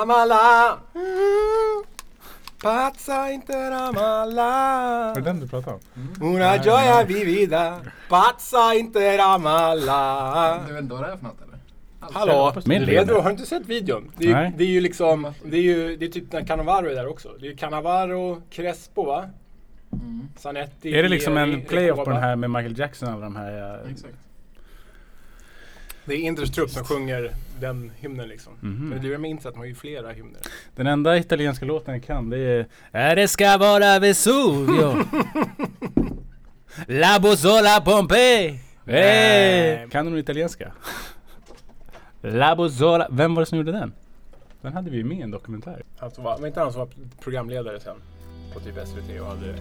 [0.00, 0.78] Amala.
[0.94, 1.84] Mm.
[2.62, 4.48] Pazza interamala.
[5.08, 6.26] Var det den du pratade om?
[6.34, 7.80] Una gioia vivida.
[8.08, 10.60] Pazza interamala.
[10.66, 11.58] Du vet inte vad det är för något eller?
[12.12, 13.14] Hallå, Min Ledro, leder.
[13.14, 14.12] har du inte sett videon?
[14.16, 14.52] Det är, ju- Nej.
[14.56, 17.28] det är ju liksom, det är ju det är typ när Cannavaro är där också.
[17.40, 19.24] Det är ju Cannavaro, Crespo va?
[19.92, 20.28] Mm.
[20.38, 20.94] Zanetti.
[20.98, 23.80] Är det liksom en playoff på den här med Michael Jackson och alla de här?
[23.84, 24.14] eh, Exakt.
[26.04, 28.52] Det är trupp som sjunger den hymnen liksom.
[28.60, 28.88] Mhm.
[28.88, 30.40] Men det med Inter att de har ju flera hymner.
[30.76, 34.96] Den enda italienska låten jag kan det är Är det ska vara Vesuvio
[36.86, 38.58] La Bozzola Pompeii hey.
[38.84, 39.88] Nej.
[39.90, 40.72] Kan du någon italienska?
[42.20, 43.92] La Bozzola Vem var det som gjorde den?
[44.60, 45.82] Den hade vi ju med i en dokumentär.
[46.12, 46.88] Som var, var inte han som var
[47.20, 47.96] programledare sen?
[48.54, 49.54] På typ SVT och hade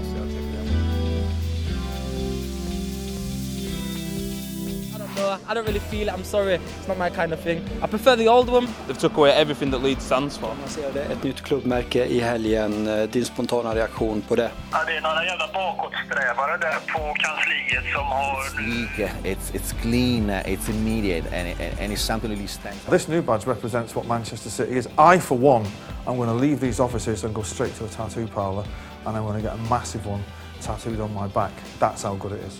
[0.00, 0.83] Asiatiska
[5.16, 5.50] I don't.
[5.50, 6.14] I don't really feel it.
[6.14, 6.54] I'm sorry.
[6.54, 7.60] It's not my kind of thing.
[7.82, 8.66] I prefer the old one.
[8.86, 10.48] They've took away everything that Leeds stands for.
[10.60, 12.88] lanserade ett nytt klubbmärke i helgen.
[12.88, 14.50] Eh, Din spontana reaktion på det?
[14.72, 18.42] Ja, det är några jävla bakåtsträvare där på kansliet som har...
[18.44, 22.84] sleek, it's it's clean, it's immediate, and, and, and it's something really stands.
[22.90, 24.86] This new badge represents what Manchester City is.
[25.14, 25.64] I, for one,
[26.06, 28.64] I'm going to leave these offices and go straight to a tattoo parlour,
[29.06, 30.22] and I'm going to get a massive one
[30.60, 31.52] tattooed on my back.
[31.80, 32.58] That's how good it is.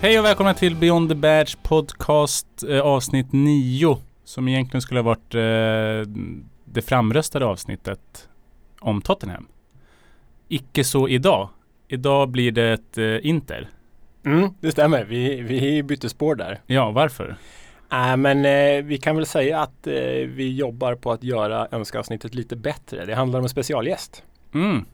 [0.00, 5.04] Hej och välkomna till Beyond the Badge podcast eh, avsnitt 9 som egentligen skulle ha
[5.04, 6.12] varit eh,
[6.64, 8.28] det framröstade avsnittet
[8.80, 9.46] om Tottenham.
[10.48, 11.48] Icke så idag.
[11.88, 13.68] Idag blir det ett eh, Inter.
[14.24, 15.04] Mm, det stämmer.
[15.04, 16.60] Vi, vi bytte spår där.
[16.66, 17.36] Ja, varför?
[17.92, 19.94] Äh, men eh, vi kan väl säga att eh,
[20.26, 23.04] vi jobbar på att göra önskeavsnittet lite bättre.
[23.04, 24.22] Det handlar om en specialgäst
[24.54, 24.84] Mm.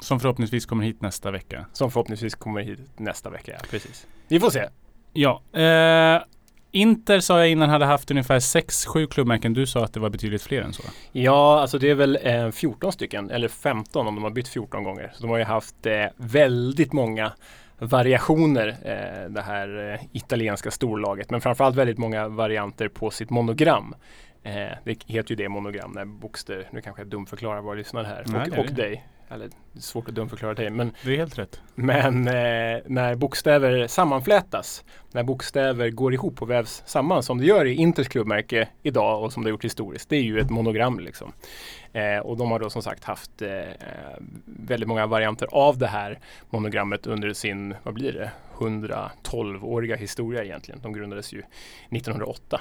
[0.00, 1.66] Som förhoppningsvis kommer hit nästa vecka.
[1.72, 3.52] som förhoppningsvis kommer hit nästa vecka.
[3.52, 4.06] Ja, precis.
[4.28, 4.64] Vi får se.
[5.12, 6.22] Ja, eh,
[6.70, 9.54] Inter sa jag innan hade haft ungefär 6-7 klubbmärken.
[9.54, 10.82] Du sa att det var betydligt fler än så.
[11.12, 14.84] Ja, alltså det är väl eh, 14 stycken, eller 15 om de har bytt 14
[14.84, 15.12] gånger.
[15.14, 17.32] Så de har ju haft eh, väldigt många
[17.78, 21.30] variationer, eh, det här eh, italienska storlaget.
[21.30, 23.94] Men framförallt väldigt många varianter på sitt monogram.
[24.42, 24.52] Eh,
[24.84, 28.50] det heter ju det monogram när bokstäver, nu kanske jag dumförklarar våra lyssnare här Nej,
[28.50, 29.04] och, och dig.
[29.30, 31.60] Eller det är svårt att dumförklara dig, men Det är helt rätt.
[31.74, 37.64] Men eh, när bokstäver sammanflätas, när bokstäver går ihop och vävs samman som det gör
[37.64, 41.00] i Inters klubbmärke idag och som det har gjort historiskt, det är ju ett monogram
[41.00, 41.32] liksom.
[41.92, 43.48] Eh, och de har då som sagt haft eh,
[44.44, 46.18] väldigt många varianter av det här
[46.50, 50.80] monogrammet under sin, vad blir det, 112-åriga historia egentligen.
[50.82, 51.42] De grundades ju
[51.90, 52.60] 1908.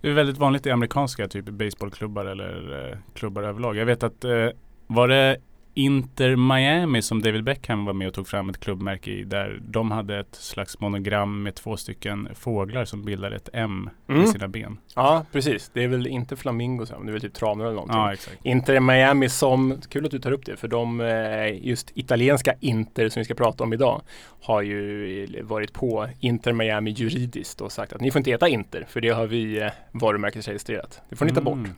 [0.00, 3.76] Det är väldigt vanligt i amerikanska typ baseballklubbar eller eh, klubbar överlag.
[3.76, 4.48] Jag vet att eh,
[4.86, 5.36] var det
[5.78, 9.90] Inter Miami som David Beckham var med och tog fram ett klubbmärke i där de
[9.90, 14.20] hade ett slags monogram med två stycken fåglar som bildade ett M Mm.
[14.20, 14.78] med sina ben.
[14.94, 15.70] Ja, precis.
[15.74, 17.96] Det är väl inte flamingos, det är väl typ tranor eller någonting.
[17.96, 18.36] Ja, exakt.
[18.42, 23.08] Inter Miami som, kul att du tar upp det, för de eh, just italienska Inter
[23.08, 24.02] som vi ska prata om idag
[24.42, 28.86] har ju varit på Inter Miami juridiskt och sagt att ni får inte heta Inter
[28.88, 31.00] för det har vi eh, varumärkesregistrerat.
[31.08, 31.54] Det får ni ta bort.
[31.54, 31.70] Mm.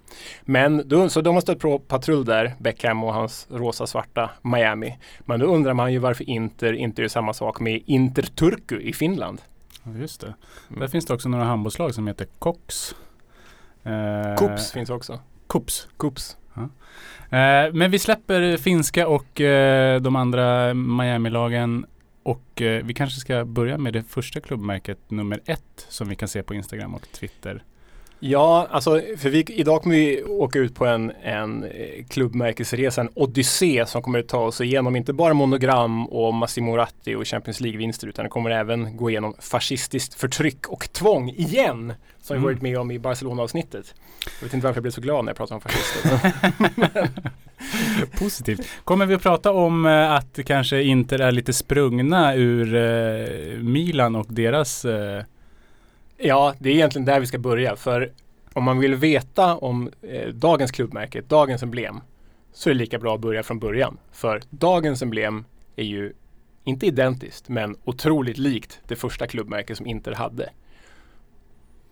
[0.43, 3.47] Men så de har stött på patrull där, Beckham och hans
[3.89, 4.99] rosa-svarta Miami.
[5.21, 8.93] Men då undrar man ju varför Inter inte gör samma sak med Inter Turku i
[8.93, 9.41] Finland.
[9.85, 10.35] Ja, just det.
[10.69, 10.81] Mm.
[10.81, 12.95] Där finns det också några handbollslag som heter Cox.
[13.85, 15.21] Eh, Kups finns också.
[15.49, 15.89] Kups.
[15.97, 16.37] Kups.
[17.31, 21.87] Eh, men vi släpper finska och eh, de andra Miami-lagen.
[22.23, 26.29] Och eh, vi kanske ska börja med det första klubbmärket nummer ett som vi kan
[26.29, 27.63] se på Instagram och Twitter.
[28.21, 33.11] Ja, alltså för vi, idag kommer vi åka ut på en, en eh, klubbmärkesresa, en
[33.15, 37.61] odyssé som kommer att ta oss igenom inte bara monogram och Massimo Ratti och Champions
[37.61, 42.45] League-vinster utan det kommer även gå igenom fascistiskt förtryck och tvång igen som vi Mm.
[42.45, 43.95] varit med om i Barcelona-avsntet.
[44.41, 46.31] Jag vet inte varför jag blev så glad när jag pratade om fascister.
[48.19, 48.69] Positivt.
[48.85, 54.17] Kommer vi att prata om eh, att kanske Inter är lite sprungna ur eh, Milan
[54.17, 54.85] och deras
[56.21, 57.77] Ja, det är egentligen där vi ska börja.
[57.77, 58.13] För
[58.53, 62.01] om man vill veta om eh, dagens klubbmärke, dagens emblem,
[62.53, 63.99] så är det lika bra att börja från början.
[64.13, 65.45] För dagens emblem
[65.77, 66.13] är ju
[66.65, 70.51] inte identiskt, men otroligt likt det första klubbmärke som Inter hade.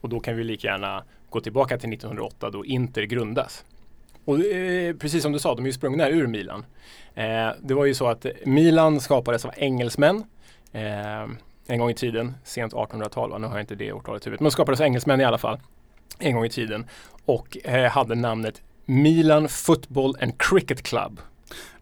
[0.00, 3.64] Och då kan vi lika gärna gå tillbaka till 1908 då Inter grundas.
[4.24, 6.64] Och eh, precis som du sa, de är ju sprungna ur Milan.
[7.14, 10.24] Eh, det var ju så att Milan skapades av engelsmän.
[10.72, 11.26] Eh,
[11.68, 13.38] en gång i tiden, sent 1800-tal, va?
[13.38, 15.58] nu har jag inte det årtalet i huvudet, men skapades engelsmän i alla fall
[16.18, 16.86] en gång i tiden
[17.24, 21.20] och eh, hade namnet Milan Football and Cricket Club.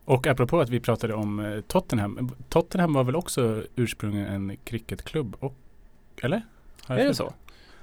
[0.05, 2.31] Och apropå att vi pratade om eh, Tottenham.
[2.49, 5.37] Tottenham var väl också ursprungligen en cricketklubb?
[5.41, 5.55] Och,
[6.23, 6.43] eller?
[6.83, 7.33] Har jag Är det så?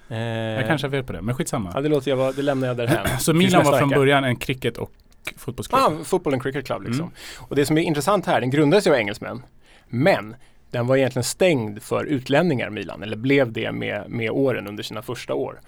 [0.10, 1.72] Eh, Jag kanske har fel på det, men skitsamma.
[1.74, 3.08] Ja, det låter jag vara, det lämnar jag därhän.
[3.20, 4.92] Så Milan var från början en cricket och
[5.38, 5.82] fotbollsklubb?
[5.82, 7.04] Ah, Football and Cricket Club liksom.
[7.04, 7.14] Mm.
[7.40, 9.44] Och det som är intressant här, den grundades ju av engelsmän.
[9.88, 10.36] Men
[10.72, 15.02] den var egentligen stängd för utlänningar, Milan, eller blev det med, med åren under sina
[15.02, 15.60] första år.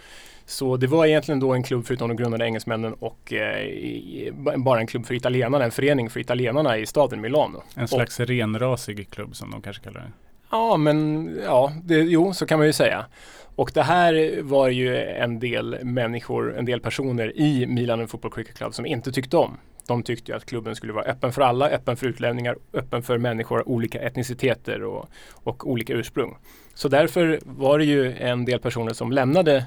[0.45, 4.87] Så det var egentligen då en klubb förutom de grundade engelsmännen och eh, bara en
[4.87, 7.63] klubb för italienarna, en förening för italienarna i staden Milano.
[7.75, 10.11] En slags renrasig klubb som de kanske kallar det.
[10.51, 13.05] Ja, men ja, det, jo, så kan man ju säga.
[13.55, 18.57] Och det här var ju en del människor, en del personer i Milan Football Cricket
[18.57, 19.57] Club som inte tyckte om.
[19.87, 23.17] De tyckte ju att klubben skulle vara öppen för alla, öppen för utlänningar, öppen för
[23.17, 26.37] människor av olika etniciteter och, och olika ursprung.
[26.73, 29.65] Så därför var det ju en del personer som lämnade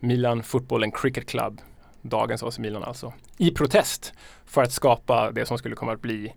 [0.00, 1.60] Milan Football and Cricket Club,
[2.02, 4.14] dagens AC Milan alltså, i protest
[4.46, 6.32] för att skapa det som skulle komma att bli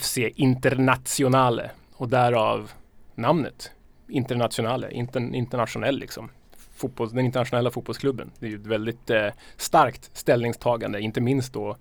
[0.00, 2.70] FC internationale och därav
[3.14, 3.70] namnet
[4.08, 6.30] Internationale, inter, internationell liksom.
[6.76, 8.30] Fotboll, den internationella fotbollsklubben.
[8.38, 9.26] Det är ju ett väldigt eh,
[9.56, 11.76] starkt ställningstagande, inte minst då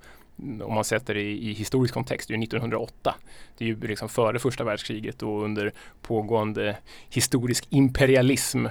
[0.64, 3.16] om man sätter det i, i historisk kontext, det är ju 1908.
[3.58, 6.78] Det är ju liksom före första världskriget och under pågående
[7.10, 8.66] historisk imperialism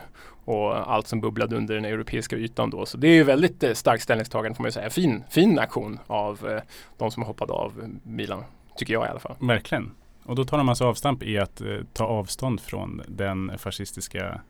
[0.44, 2.86] och allt som bubblade under den europeiska ytan då.
[2.86, 4.90] Så det är ju väldigt eh, starkt ställningstagande får man ju säga.
[4.90, 6.62] Fin, fin aktion av eh,
[6.98, 8.44] de som hoppade av Milan,
[8.76, 9.36] tycker jag i alla fall.
[9.40, 9.90] Verkligen.
[10.24, 14.40] Och då tar de alltså avstamp i att eh, ta avstånd från den fascistiska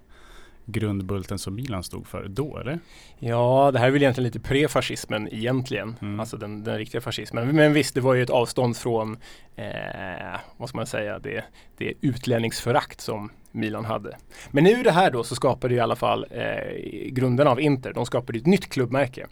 [0.70, 2.78] grundbulten som Milan stod för då, eller?
[3.18, 5.96] Ja, det här är väl egentligen lite pre-fascismen egentligen.
[6.00, 6.20] Mm.
[6.20, 7.56] Alltså den, den riktiga fascismen.
[7.56, 9.16] Men visst, det var ju ett avstånd från,
[9.56, 11.44] eh, vad ska man säga, det,
[11.76, 14.16] det utlänningsförakt som Milan hade.
[14.50, 17.92] Men nu det här då så skapade i alla fall eh, grunderna av Inter.
[17.92, 19.26] De skapade ett nytt klubbmärke.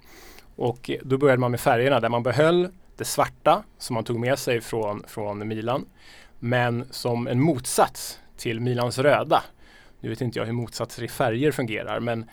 [0.56, 4.38] Och då började man med färgerna där man behöll det svarta som man tog med
[4.38, 5.86] sig från, från Milan.
[6.38, 9.42] Men som en motsats till Milans röda.
[10.00, 12.30] Nu vet inte jag hur motsatser i färger fungerar men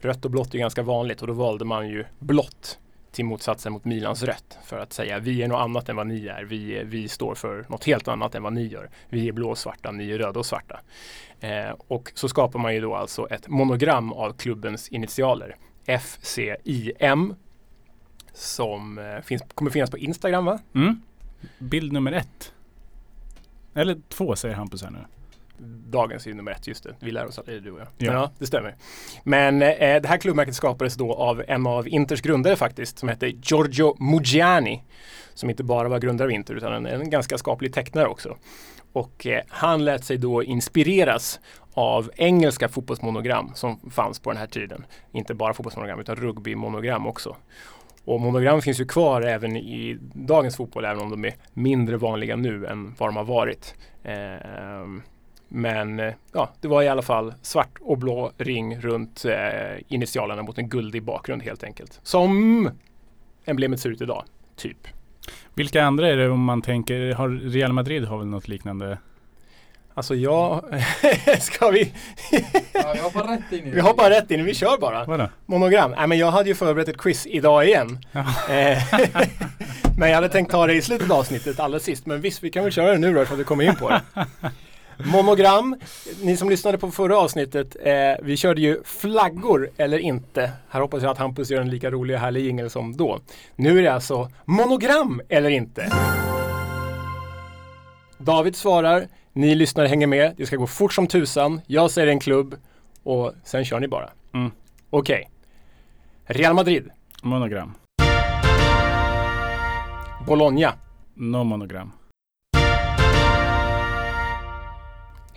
[0.00, 2.78] rött och blått är ganska vanligt och då valde man ju blått
[3.12, 6.26] till motsatsen mot Milans rött för att säga vi är något annat än vad ni
[6.26, 6.42] är.
[6.44, 8.90] Vi, är- vi står för något helt annat än vad ni gör.
[9.08, 10.80] Vi är blå och svarta, ni är röda och svarta.
[11.40, 15.56] Eh, och så skapar man ju då alltså ett monogram av klubbens initialer.
[15.86, 17.34] FCIM
[18.32, 20.58] som eh, finns, kommer finnas på Instagram va?
[20.74, 21.02] Mm.
[21.58, 22.52] Bild nummer ett.
[23.74, 24.98] Eller två säger Hampus här nu.
[25.90, 26.94] Dagens är ju nummer ett, just det.
[27.00, 27.86] Vi lär oss aldrig, du och jag.
[27.98, 28.12] Ja.
[28.12, 28.76] Ja, det stämmer.
[29.24, 33.28] Men eh, det här klubbmärket skapades då av en av Inters grundare faktiskt, som hette
[33.28, 34.82] Giorgio Muggiani.
[35.34, 38.36] Som inte bara var grundare av Inter, utan en, en ganska skaplig tecknare också.
[38.92, 41.40] Och eh, han lät sig då inspireras
[41.74, 44.86] av engelska fotbollsmonogram som fanns på den här tiden.
[45.12, 47.36] Inte bara fotbollsmonogram, utan rugbymonogram också.
[48.04, 52.36] Och monogram finns ju kvar även i dagens fotboll, även om de är mindre vanliga
[52.36, 53.74] nu än vad de har varit.
[54.04, 55.02] Ehm,
[55.52, 59.34] men eh, ja, det var i alla fall svart och blå ring runt eh,
[59.88, 62.00] initialerna mot en guldig bakgrund helt enkelt.
[62.02, 62.70] Som
[63.44, 64.24] emblemet ser ut idag,
[64.56, 64.88] typ.
[65.54, 68.98] Vilka andra är det om man tänker, har Real Madrid har väl något liknande?
[69.94, 70.64] Alltså jag,
[71.40, 71.92] ska vi,
[72.72, 73.70] Ja, vi hoppar rätt in i det.
[73.70, 75.04] vi hoppar rätt in, vi kör bara.
[75.04, 75.28] Vadå?
[75.46, 75.90] Monogram.
[75.90, 77.98] Nej men jag hade ju förberett ett quiz idag igen.
[78.50, 78.82] Eh,
[79.98, 82.06] men jag hade tänkt ta det i slutet av avsnittet allra sist.
[82.06, 83.88] Men visst, vi kan väl köra det nu då så att vi kommer in på
[83.88, 84.02] det.
[85.04, 85.76] Monogram,
[86.22, 87.92] ni som lyssnade på förra avsnittet, eh,
[88.22, 90.50] vi körde ju flaggor eller inte.
[90.68, 93.18] Här hoppas jag att Hampus gör en lika rolig och härlig jingel som då.
[93.56, 95.92] Nu är det alltså monogram eller inte.
[98.18, 102.20] David svarar, ni lyssnare hänger med, det ska gå fort som tusan, jag säger en
[102.20, 102.54] klubb
[103.02, 104.10] och sen kör ni bara.
[104.34, 104.50] Mm.
[104.90, 105.30] Okej.
[106.24, 106.90] Real Madrid,
[107.22, 107.74] Monogram.
[110.26, 110.72] Bologna,
[111.14, 111.92] No monogram.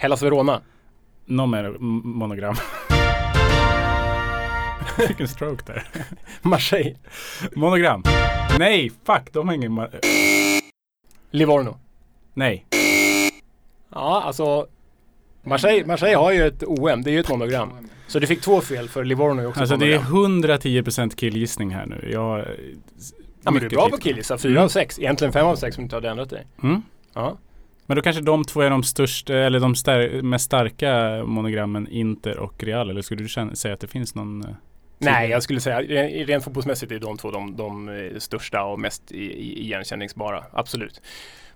[0.04, 0.62] Hellas Verona,
[1.26, 2.56] No mer- monogram.
[5.08, 5.84] Vilken stroke där.
[6.42, 6.96] Marseille,
[7.56, 8.04] Monogram.
[8.60, 9.72] Nej, fuck, de har ingen...
[9.80, 9.90] ma-
[11.32, 11.78] Livorno.
[12.34, 12.66] Nej.
[13.90, 14.68] Ja, alltså
[15.44, 17.70] Marseille, Marseille har ju ett OM, det är ju ett monogram.
[18.08, 20.44] Så du fick två fel för Livorno är också Alltså det är monogram.
[20.58, 22.10] 110% killgissning här nu.
[22.12, 22.46] Jag...
[23.44, 25.00] Ja men du är bra på killgissa, fyra av sex.
[25.00, 26.48] Egentligen fem av sex om du inte hade ändrat dig.
[26.64, 26.82] Mm.
[27.14, 27.38] Ja.
[27.86, 32.40] Men då kanske de två är de största, eller de stär, mest starka monogrammen Inter
[32.40, 32.90] och Real.
[32.90, 34.44] Eller skulle du känna, säga att det finns någon?
[34.44, 34.50] Eh,
[34.98, 35.82] Nej, jag skulle säga
[36.26, 40.44] rent fotbollsmässigt är de två de, de eh, största och mest igenkänningsbara.
[40.52, 41.02] Absolut.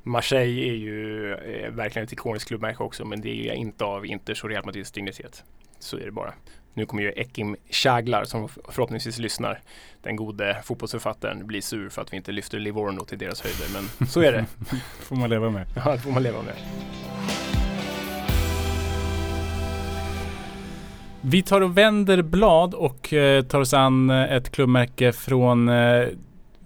[0.03, 4.05] Marseille är ju eh, verkligen ett ikoniskt klubbmärke också, men det är ju inte av
[4.05, 5.43] Inters och Real Madrids dignitet.
[5.79, 6.34] Så är det bara.
[6.77, 9.60] Nu kommer ju Ekim Chaglar, som förhoppningsvis lyssnar,
[10.01, 13.65] den gode fotbollsförfattaren, bli sur för att vi inte lyfter Livorno till deras höjder.
[13.74, 14.46] Men så är det.
[15.00, 15.67] får man leva med.
[15.86, 16.53] Ja, det får man leva med.
[21.22, 26.07] Vi tar och vänder blad och eh, tar oss an eh, ett klubbmärke från eh,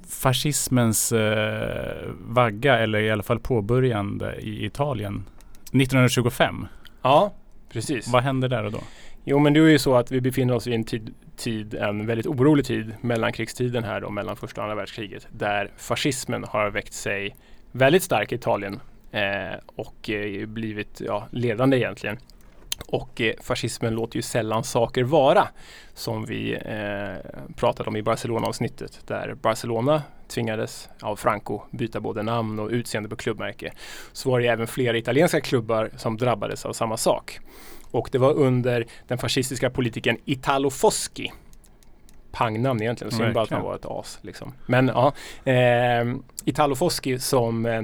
[0.10, 5.26] fascismens eh, vagga eller i alla fall påbörjande i Italien
[5.64, 6.68] 1925.
[7.02, 7.34] Ja,
[7.74, 8.08] precis.
[8.08, 8.80] Vad hände där och då?
[9.24, 12.06] Jo men det är ju så att vi befinner oss i en tid, tid en
[12.06, 16.94] väldigt orolig tid, mellankrigstiden här då, mellan första och andra världskriget, där fascismen har väckt
[16.94, 17.36] sig
[17.72, 18.80] väldigt stark i Italien
[19.12, 22.18] eh, och eh, blivit ja, ledande egentligen.
[22.88, 25.48] Och eh, fascismen låter ju sällan saker vara,
[25.94, 32.60] som vi eh, pratade om i Barcelona-avsnittet, där Barcelona tvingades av Franco byta både namn
[32.60, 33.74] och utseende på klubbmärke.
[34.12, 37.40] Så var det även flera italienska klubbar som drabbades av samma sak.
[37.92, 41.32] Och det var under den fascistiska politikern Italo Foschi.
[42.32, 44.20] Pangnamn egentligen, synd bara att han var ett as.
[44.22, 44.54] Liksom.
[44.66, 45.14] Men ja,
[45.52, 47.82] eh, Italo Foschi som eh,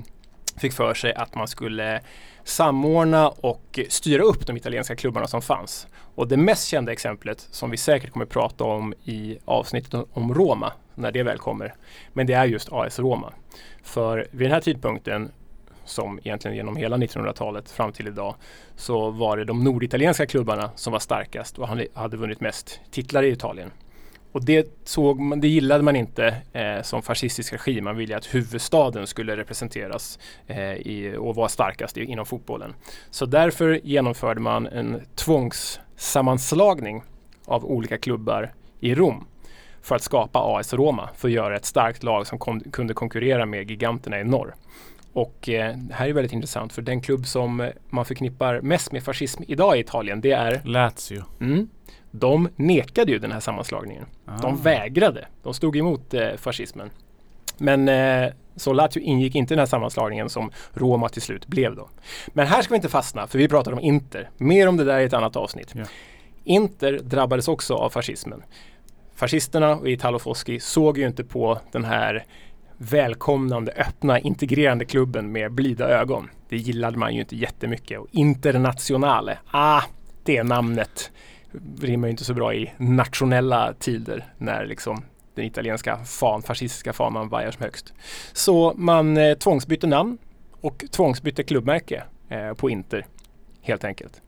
[0.58, 2.02] fick för sig att man skulle
[2.44, 5.88] samordna och styra upp de italienska klubbarna som fanns.
[6.16, 10.74] Och det mest kända exemplet som vi säkert kommer prata om i avsnittet om Roma,
[10.96, 11.76] när det väl kommer.
[12.14, 13.34] Men det är just AS Roma.
[13.84, 15.32] För vid den här tidpunkten,
[15.88, 18.36] som egentligen genom hela 1900-talet fram till idag,
[18.76, 23.24] så var det de norditalienska klubbarna som var starkast och hade- hade vunnit mest titlar
[23.24, 23.72] i Italien.
[24.32, 27.84] Och det, såg man, det gillade man inte eh, som fascistisk regim.
[27.84, 32.74] Man ville att huvudstaden skulle representeras eh, i, och vara starkast i, inom fotbollen.
[33.10, 37.04] Så därför genomförde man en tvångssammanslagning
[37.46, 39.28] av olika klubbar i Rom
[39.82, 43.46] för att skapa AS Roma, för att göra ett starkt lag som kom, kunde konkurrera
[43.46, 44.56] med giganterna i norr.
[45.18, 48.92] Och eh, det här är väldigt intressant för den klubb som eh, man förknippar mest
[48.92, 51.24] med fascism idag i Italien, det är Lazio.
[51.40, 51.70] Mm.
[52.12, 54.06] De nekade ju den här sammanslagningen.
[54.26, 54.38] Ah.
[54.38, 55.28] De vägrade.
[55.44, 56.90] De stod emot eh, fascismen.
[57.58, 61.76] Men eh, så Lazio ingick inte i den här sammanslagningen som Roma till slut blev
[61.76, 61.90] då.
[62.28, 64.30] Men här ska vi inte fastna för vi pratar om Inter.
[64.38, 65.74] Mer om det där i ett annat avsnitt.
[65.76, 65.86] Ja.
[66.44, 68.44] Inter drabbades också av fascismen.
[69.16, 72.26] Fascisterna och Italo Foschi såg ju inte på den här
[72.78, 76.30] välkomnande, öppna, integrerande klubben med blida ögon.
[76.50, 78.00] Det gillade man ju inte jättemycket.
[78.00, 79.82] Och Internationale, ah,
[80.24, 81.12] det namnet
[81.82, 85.04] rimmar ju inte så bra i nationella tider när liksom
[85.36, 87.94] den italienska fan, fascistiska fanan vajar som högst.
[88.34, 90.18] Så man eh, tvångsbytte namn
[90.62, 93.06] och tvångsbytte klubbmärke eh, på Inter
[93.62, 94.22] helt enkelt.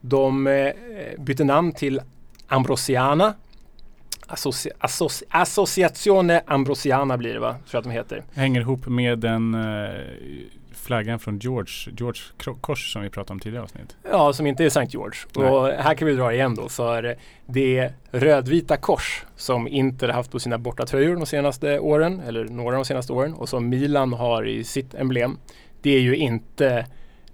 [0.00, 0.72] De eh,
[1.18, 2.00] bytte namn till
[2.46, 3.34] Ambrosiana
[4.26, 7.52] Associ Associ Associazione Ambrosiana blir det va?
[7.52, 8.22] Tror jag att de heter.
[8.34, 9.90] Hänger ihop med den eh,
[10.72, 12.22] flaggan från George, George
[12.60, 13.96] Kors som vi pratade om tidigare avsnitt.
[14.10, 15.18] Ja, som inte är Sankt George.
[15.36, 15.48] Nej.
[15.48, 17.16] Och här kan vi dra igen då för
[17.46, 22.82] det rödvita kors som Inter haft på sina bortatröjor de senaste åren, eller några av
[22.82, 25.38] de senaste åren, och som Milan har i sitt emblem.
[25.82, 26.86] Det är ju inte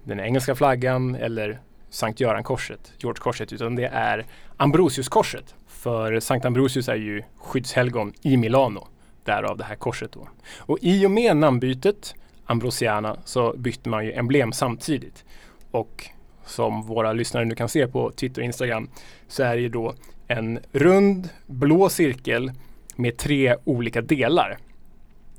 [0.03, 4.25] den engelska flaggan eller Sankt Göran-korset, George-korset, utan det är
[4.57, 5.55] Ambrosius-korset.
[5.81, 8.87] För Sankt Ambrosius är ju skyddshelgon i Milano,
[9.23, 10.27] därav det här korset då.
[10.57, 15.25] Och i och med namnbytet Ambrosiana så bytte man ju emblem samtidigt.
[15.71, 16.05] Och
[16.45, 18.89] som våra lyssnare nu kan se på Twitter och Instagram
[19.27, 19.93] så är det ju då
[20.27, 22.51] en rund blå cirkel
[22.95, 24.57] med tre olika delar.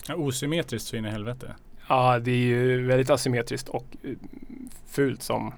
[0.09, 1.55] Ja, osymmetriskt så in i helvete.
[1.89, 4.11] Ja, det är ju väldigt asymmetriskt och eh,
[4.87, 5.55] fult som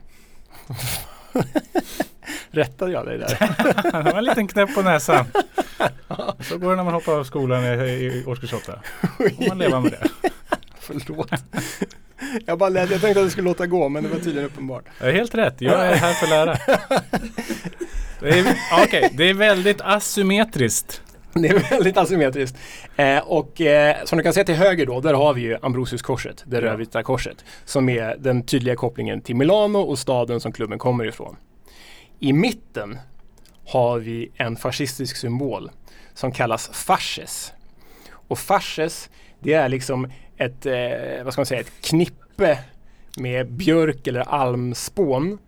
[2.51, 3.39] Rättade jag dig där?
[4.05, 5.25] det var en liten knäpp på näsan.
[6.41, 8.79] Så går det när man hoppar av skolan i, i årskurs 8.
[9.17, 10.31] Får man leva med det.
[10.81, 11.31] Förlåt.
[12.47, 14.85] Jag bara lät, jag tänkte att det skulle låta gå men det var tydligen uppenbart.
[15.01, 15.55] Det är helt rätt.
[15.59, 16.59] Jag är här för att lära.
[18.21, 21.03] Det är, okej, det är väldigt asymmetriskt.
[21.33, 22.57] Det är väldigt asymmetriskt.
[22.97, 26.43] Eh, och eh, som du kan se till höger då, där har vi ju Ambrosius-korset,
[26.47, 27.45] det rödvita korset.
[27.65, 31.37] Som är den tydliga kopplingen till Milano och staden som klubben kommer ifrån.
[32.25, 32.99] I mitten
[33.67, 35.71] har vi en fascistisk symbol
[36.15, 37.53] som kallas fasces.
[38.13, 42.59] Och fasces, det är liksom ett, eh, vad ska man säga, ett knippe
[43.17, 45.39] med björk eller almspån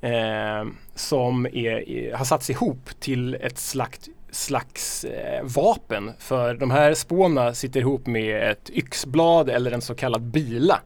[0.00, 6.12] eh, som är, är, har satts ihop till ett slags, slags eh, vapen.
[6.18, 10.80] För de här spåna sitter ihop med ett yxblad eller en så kallad bila.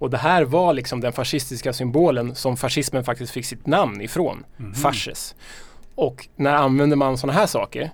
[0.00, 4.44] Och det här var liksom den fascistiska symbolen som fascismen faktiskt fick sitt namn ifrån.
[4.82, 5.34] Fasces.
[5.94, 7.90] Och när använde man sådana här saker?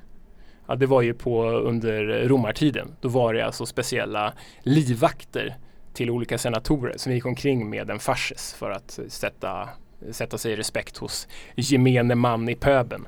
[0.66, 2.88] Ja, det var ju på under romartiden.
[3.00, 4.32] Då var det alltså speciella
[4.62, 5.56] livvakter
[5.94, 9.68] till olika senatorer som gick omkring med en fasces för att sätta,
[10.10, 13.06] sätta sig i respekt hos gemene man i pöben.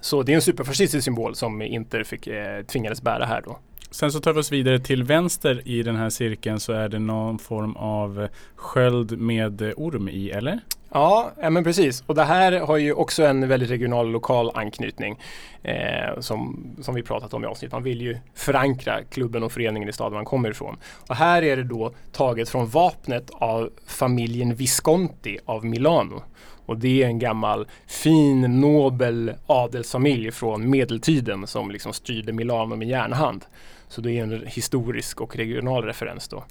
[0.00, 3.58] Så det är en superfascistisk symbol som Inter fick, eh, tvingades bära här då.
[3.90, 6.98] Sen så tar vi oss vidare till vänster i den här cirkeln så är det
[6.98, 10.60] någon form av sköld med orm i, eller?
[10.92, 12.02] Ja, men precis.
[12.06, 15.18] Och det här har ju också en väldigt regional och lokal anknytning
[15.62, 17.72] eh, som, som vi pratat om i avsnitt.
[17.72, 20.76] Man vill ju förankra klubben och föreningen i staden man kommer ifrån.
[21.08, 26.22] Och här är det då taget från vapnet av familjen Visconti av Milano.
[26.66, 32.88] Och det är en gammal fin nobel adelsfamilj från medeltiden som liksom styrde Milano med
[32.88, 33.44] järnhand.
[33.90, 36.44] Så det är en historisk och regional referens då.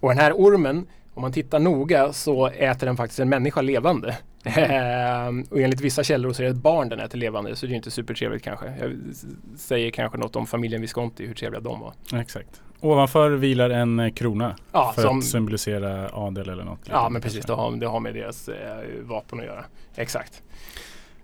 [0.00, 4.16] Och den här ormen om man tittar noga så äter den faktiskt en människa levande.
[4.44, 7.72] Ehm, och enligt vissa källor så är det ett barn den äter levande så det
[7.72, 8.66] är inte supertrevligt kanske.
[8.80, 8.92] Jag
[9.56, 11.92] säger kanske något om familjen Visconti, hur trevliga de var.
[12.20, 12.60] Exakt.
[12.80, 16.80] Ovanför vilar en eh, krona Ja, för som- att symbolisera adel eller något.
[16.90, 18.54] Ja men precis, det har, det har med deras eh,
[19.02, 19.64] vapen att göra.
[19.96, 20.42] Exakt.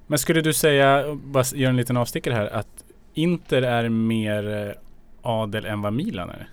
[0.07, 4.73] Men skulle du säga, bara göra en liten avstickare här, att Inter är mer eh,
[5.23, 6.49] adel än vad Milan är?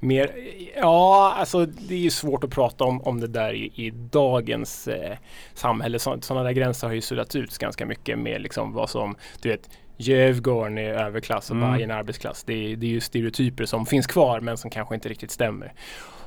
[0.00, 0.30] Mer,
[0.76, 4.88] ja, alltså det är ju svårt att prata om, om det där i, i dagens
[4.88, 5.16] eh,
[5.54, 5.98] samhälle.
[5.98, 9.70] Sådana där gränser har ju suddats ut ganska mycket med liksom vad som, du vet,
[9.96, 11.72] Djurgården är överklass och Mm.
[11.72, 12.44] Bayern är arbetsklass.
[12.44, 15.72] Det är, det är ju stereotyper som finns kvar men som kanske inte riktigt stämmer.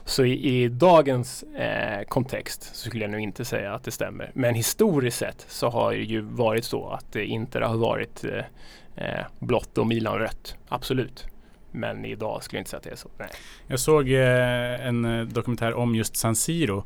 [0.06, 4.32] Så i, i dagens eh, kontext så skulle jag nog inte säga att det stämmer.
[4.34, 9.06] Men historiskt sett så har det ju varit så att eh, Inter har varit eh,
[9.06, 10.56] eh, blått och Milan rött.
[10.70, 11.28] Absolut.
[11.76, 13.10] Men idag skulle jag inte säga att det är så.
[13.18, 13.30] Nej.
[13.68, 16.84] Jag såg eh, en eh, dokumentär om just San Siro.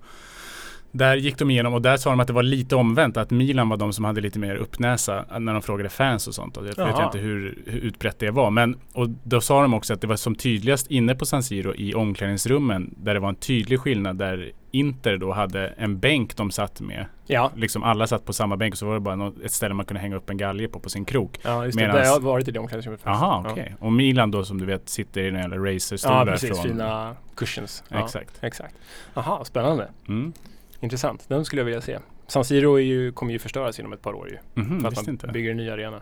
[0.91, 3.17] Där gick de igenom och där sa de att det var lite omvänt.
[3.17, 6.57] Att Milan var de som hade lite mer uppnäsa när de frågade fans och sånt.
[6.57, 6.89] Och jag vet Jaha.
[6.91, 8.51] jag inte hur, hur utbrett det var.
[8.51, 11.73] Men och då sa de också att det var som tydligast inne på San Siro
[11.75, 12.93] i omklädningsrummen.
[12.97, 14.17] Där det var en tydlig skillnad.
[14.17, 17.05] Där Inter då hade en bänk de satt med.
[17.27, 19.73] Ja, Liksom alla satt på samma bänk och så var det bara något, ett ställe
[19.73, 21.39] man kunde hänga upp en galge på på sin krok.
[21.43, 21.83] ja just det.
[21.83, 23.01] Medans- Där jag har varit i det omklädningsrummet.
[23.03, 23.51] Jaha, Ja.
[23.51, 23.75] okej.
[23.79, 26.49] Och Milan då som du vet sitter i några jävla racerstolar Ja, precis.
[26.49, 26.63] från...
[26.63, 27.83] Fina cushions.
[27.89, 28.43] Ja, Exakt.
[28.43, 28.75] exakt.
[29.13, 29.87] Jaha, spännande.
[30.07, 30.33] Mm.
[30.81, 31.25] Intressant.
[31.29, 31.99] Den skulle jag vilja se.
[32.27, 34.61] San Siro ju, kommer ju förstöras inom ett par år ju.
[34.61, 35.27] Mhm, för att man inte.
[35.27, 36.01] bygger en ny arena.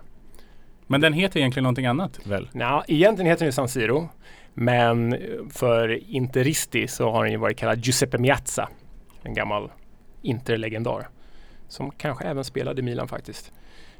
[0.87, 2.49] Men den heter egentligen någonting annat väl?
[2.53, 4.09] Nja, egentligen heter den ju San Siro.
[4.53, 5.19] Men eh,
[5.49, 8.69] för Interisti så har den ju varit kallad Giuseppe Miazza.
[9.23, 9.71] En gammal
[10.21, 11.09] Inter-legendar.
[11.67, 13.51] Som kanske även spelade i Milan faktiskt.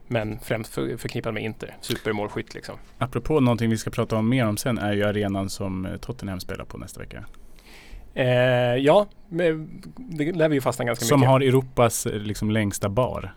[0.07, 1.77] Men främst för, förknippad med Inter.
[1.81, 2.75] Supermålskytt liksom.
[2.97, 6.39] Apropå någonting vi ska prata om mer om sen är ju arenan som eh, Tottenham
[6.39, 7.25] spelar på nästa vecka.
[8.19, 8.25] Eh,
[8.85, 9.51] ja, det
[10.35, 11.29] lär vi ju fastna ganska Som mycket.
[11.29, 13.33] har Europas eh, liksom längsta bar.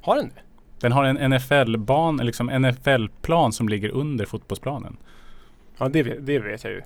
[0.00, 0.40] har den det?
[0.80, 4.96] Den har en NFL-ban, liksom NFL-plan som ligger under fotbollsplanen.
[5.78, 6.82] Ja, det vet, det vet jag ju.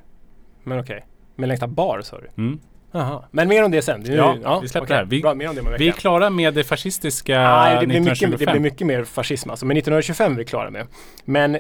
[0.62, 1.06] Men okej.
[1.36, 2.42] Men längsta bar sa du?
[2.42, 2.58] Mm.
[2.92, 3.24] Jaha.
[3.30, 4.02] Men mer om det sen.
[4.02, 4.94] Är Ja, ju- vi släpper okej.
[4.94, 5.04] det här.
[5.04, 8.12] Vi- Bra, mer om det Vi är klara med det fascistiska Nej, det blir, mycket,
[8.12, 8.46] 1925.
[8.46, 9.66] det blir mycket mer fascism alltså.
[9.66, 10.86] Men 1925 är vi klara med.
[11.24, 11.58] Men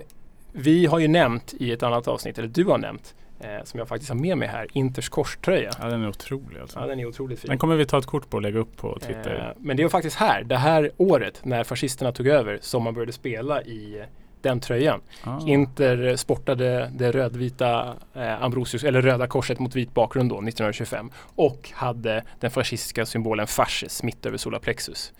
[0.52, 3.88] vi har ju nämnt i ett annat avsnitt, eller du har nämnt, eh, som jag
[3.88, 5.70] faktiskt har med mig här, Inters korströja.
[5.80, 6.80] Ja, den är otrolig alltså.
[6.80, 7.48] Ja, den är otroligt fin.
[7.48, 9.48] Den kommer vi ta ett kort på och lägga upp på Twitter.
[9.48, 12.94] Eh, men det var faktiskt här, det här året när fascisterna tog över, som man
[12.94, 14.04] började spela i
[14.44, 15.00] den tröjan.
[15.24, 15.40] Ah.
[15.46, 21.10] Inter sportade det rödvita eh, Ambrosius, eller röda korset mot vit bakgrund då, 1925.
[21.34, 25.12] Och hade den fascistiska symbolen fasces mitt över solarplexus.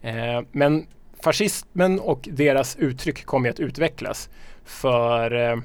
[0.00, 0.86] Eh, men
[1.22, 4.30] fascismen och deras uttryck kom ju att utvecklas.
[4.64, 5.56] För eh,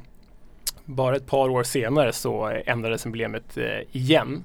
[0.85, 4.43] bara ett par år senare så eh, ändrades emblemet eh, igen.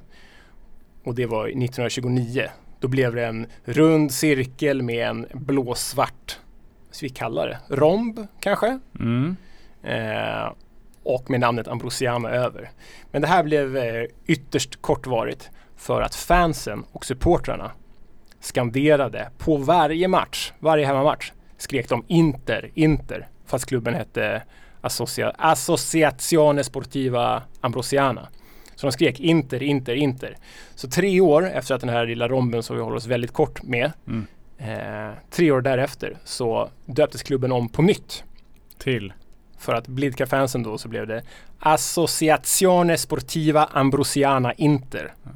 [1.05, 2.49] Och det var 1929.
[2.81, 6.39] Då blev det en rund cirkel med en blåsvart,
[6.87, 8.79] vad ska vi kalla det, romb kanske?
[9.01, 9.37] Mm.
[9.83, 10.53] Eh,
[11.03, 12.71] och med namnet Ambrosiana över.
[13.11, 17.71] Men det här blev eh, ytterst kortvarigt för att fansen och supportrarna
[18.41, 24.43] skanderade på varje match, varje hemmamatch, skrek de Inter, Inter, fast klubben hette
[24.87, 28.29] Associa- Associazione Sportiva Ambrosiana.
[28.75, 30.37] Så de skrek Inter, Inter, Inter.
[30.75, 33.63] Så tre år efter att den här lilla romben som vi håller oss väldigt kort
[33.63, 34.27] med, Mm.
[34.59, 38.25] eh, tre år därefter så döptes klubben om på nytt
[38.79, 39.13] Till.
[39.59, 41.23] för att blidka fansen då så blev det
[41.59, 45.15] Associazione Sportiva Ambrosiana Inter.
[45.25, 45.31] Ah.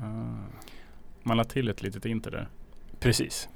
[1.23, 2.49] Man la till ett litet inter där.
[3.01, 3.49] Precis.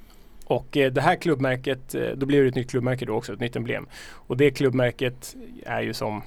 [0.45, 3.41] Och eh, det här klubbmärket, eh, då blir det ett nytt klubbmärke då också, ett
[3.41, 3.87] nytt emblem.
[4.13, 6.23] Och det klubbmärket är ju som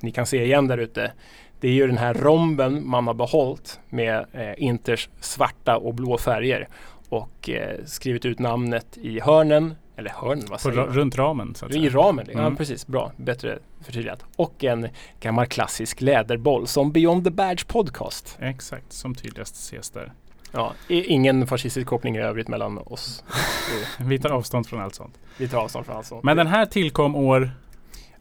[0.00, 1.12] ni kan se igen där ute.
[1.60, 6.18] Det är ju den här romben man har behållit med eh, Inters svarta och blå
[6.18, 6.68] färger.
[7.08, 7.50] Och
[7.84, 10.94] skrivit ut namnet i hörnen, eller hörnen, vad På, säger ra- man?
[10.94, 12.56] runt ramen så att I ramen, ja Mm.
[12.56, 12.86] precis.
[12.86, 14.24] Bra, bättre förtydligat.
[14.36, 14.88] Och en
[15.20, 18.38] gammal klassisk läderboll som Beyond the Badge podcast.
[18.40, 20.12] Exakt, som tydligast ses där.
[20.54, 23.24] Ja, ingen fascistisk koppling i övrigt mellan oss.
[23.98, 25.18] Vi tar avstånd från allt sånt.
[25.38, 26.24] Vi tar avstånd från allt sånt.
[26.24, 27.50] Men den här tillkom år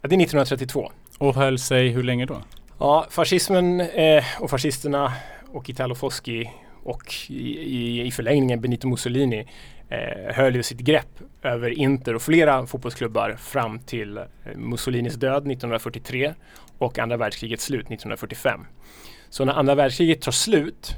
[0.02, 0.92] Ja, det är 1932.
[1.20, 2.42] och höll sig hur länge då?
[2.80, 5.14] Ja, fascismen eh, och fascisterna
[5.52, 6.50] och Italo Foschi
[6.84, 9.48] och i, i, i förlängningen Benito Mussolini
[9.90, 14.24] eh, höll ju sitt grepp över Inter och flera fotbollsklubbar fram till eh,
[14.56, 16.34] Mussolinis död 1943
[16.78, 18.66] och andra världskrigets slut 1945.
[19.30, 20.96] Så när andra världskriget tar slut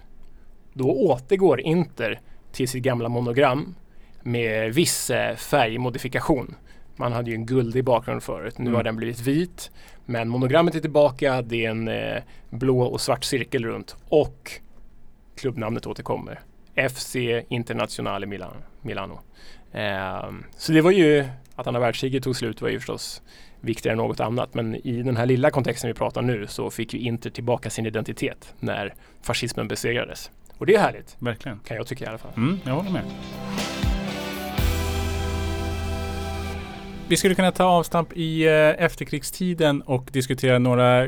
[0.77, 2.19] då återgår Inter
[2.51, 3.75] till sitt gamla monogram
[4.23, 6.55] med viss eh, färgmodifikation.
[6.95, 8.57] Man hade ju en guldig bakgrund förut.
[8.57, 8.75] Nu Mm.
[8.75, 9.71] har den blivit vit.
[10.05, 11.41] Men monogrammet är tillbaka.
[11.41, 13.95] Det är en eh, blå och svart cirkel runt.
[14.09, 14.51] Och
[15.35, 16.39] klubbnamnet återkommer.
[16.89, 17.15] FC
[17.49, 19.19] Internazionale Milan, Milano.
[19.71, 23.21] Ehm, så det var ju att andra världskriget tog slut var ju förstås
[23.61, 24.53] viktigare än något annat.
[24.53, 27.85] Men i den här lilla kontexten vi pratar nu så fick ju Inter tillbaka sin
[27.85, 30.31] identitet när fascismen besegrades.
[30.57, 31.59] Och det är härligt, Verkligen.
[31.59, 32.31] kan jag tycka i alla fall.
[32.37, 33.03] Mm, jag håller med.
[37.07, 41.07] Vi skulle kunna ta avstamp i eh, efterkrigstiden och diskutera några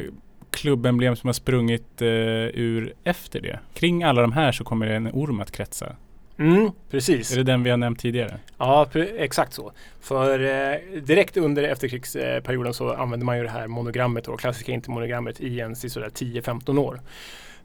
[0.51, 3.59] klubbemblem som har sprungit eh, ur efter det.
[3.73, 5.95] Kring alla de här så kommer en orm att kretsa.
[6.39, 7.31] Mm, precis.
[7.31, 8.39] Är det den vi har nämnt tidigare?
[8.57, 9.71] Ja, exakt så.
[10.01, 15.41] För eh, direkt under efterkrigsperioden så använde man ju det här monogrammet, då, klassiska intermonogrammet
[15.41, 16.99] i en sådär 10-15 år.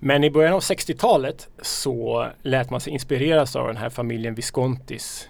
[0.04, 5.28] Men i början av 60-talet så lät man sig inspireras av den här familjen Viscontis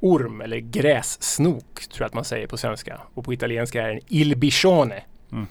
[0.00, 3.00] orm eller grässnok tror jag att man säger på svenska.
[3.14, 5.02] Och på italienska är den il bichone.
[5.32, 5.46] Mm.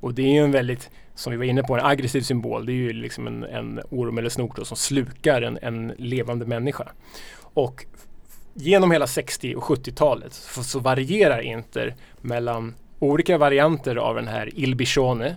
[0.00, 2.66] Och det är ju en väldigt, som vi var inne på, en aggressiv symbol.
[2.66, 6.46] Det är ju liksom en, en orm eller snok då, som slukar en, en levande
[6.46, 6.88] människa.
[7.38, 7.86] Och
[8.54, 14.50] genom hela 60 och 70-talet så, så varierar Inter mellan olika varianter av den här
[14.54, 15.36] Il Bichone.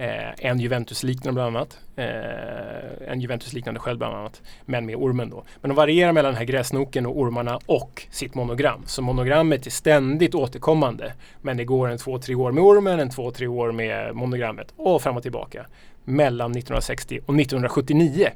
[0.00, 1.78] Eh, en Juventus-liknande bland annat.
[1.96, 4.42] Eh, en Juventus-liknande själv bland annat.
[4.64, 5.44] Men med ormen då.
[5.60, 8.82] Men de varierar mellan den här gräsnoken och ormarna och sitt monogram.
[8.86, 11.12] Så monogrammet är ständigt återkommande.
[11.42, 14.74] Men det går en två, tre år med ormen, en två, tre år med monogrammet
[14.76, 15.66] och fram och tillbaka.
[16.04, 18.28] Mellan 1960 och 1979.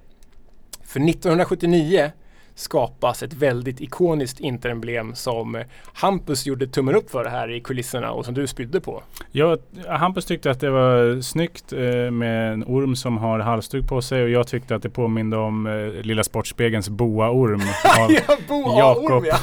[0.82, 2.12] För 1979
[2.54, 5.62] skapas ett väldigt ikoniskt interemblem som
[5.92, 9.02] Hampus gjorde tummen upp för här i kulisserna och som du spydde på.
[9.32, 14.02] Jag, Hampus tyckte att det var snyggt eh, med en orm som har halsduk på
[14.02, 17.60] sig och jag tyckte att det påminde om eh, Lilla Sportspegelns boaorm
[18.00, 19.24] av ja, Bo Jakob.
[19.26, 19.36] Ja.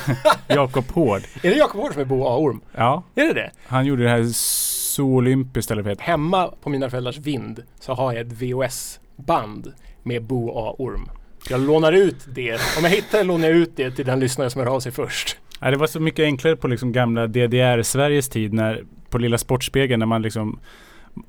[0.47, 1.21] Jakob Hård.
[1.43, 2.61] Är det Jakob Hård som är Bo A-orm?
[2.75, 3.51] Ja, Är det det?
[3.67, 8.21] han gjorde det här Zoolympiskt eller vad Hemma på mina föräldrars vind så har jag
[8.27, 11.09] ett VHS-band med Bo A-orm.
[11.51, 12.53] Jag lånar ut det.
[12.53, 14.91] Om jag hittar det lånar jag ut det till den lyssnare som hör av sig
[14.91, 15.37] först.
[15.59, 19.99] Ja, det var så mycket enklare på liksom gamla DDR-Sveriges tid när på Lilla Sportspegeln
[19.99, 20.59] när man liksom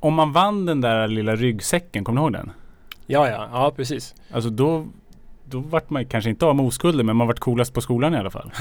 [0.00, 2.50] om man vann den där lilla ryggsäcken, kommer ni ihåg den?
[3.06, 4.14] Ja, ja, ja precis.
[4.30, 4.86] Alltså då,
[5.52, 8.16] då vart man kanske inte av med oskulden men man vart coolast på skolan i
[8.16, 8.50] alla fall.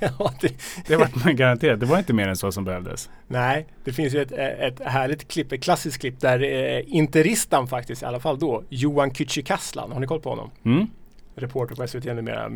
[0.00, 0.54] ja, det,
[0.86, 1.80] Det vart man garanterat.
[1.80, 3.10] Det var inte mer än så som behövdes.
[3.28, 8.02] nej, det finns ju ett, ett härligt klipp, ett klassiskt klipp där eh, interistan faktiskt,
[8.02, 10.50] i alla fall då, Johan Kücükaslan, har ni koll på honom?
[10.64, 10.86] Mm?
[11.34, 12.48] reporter på SVT numera.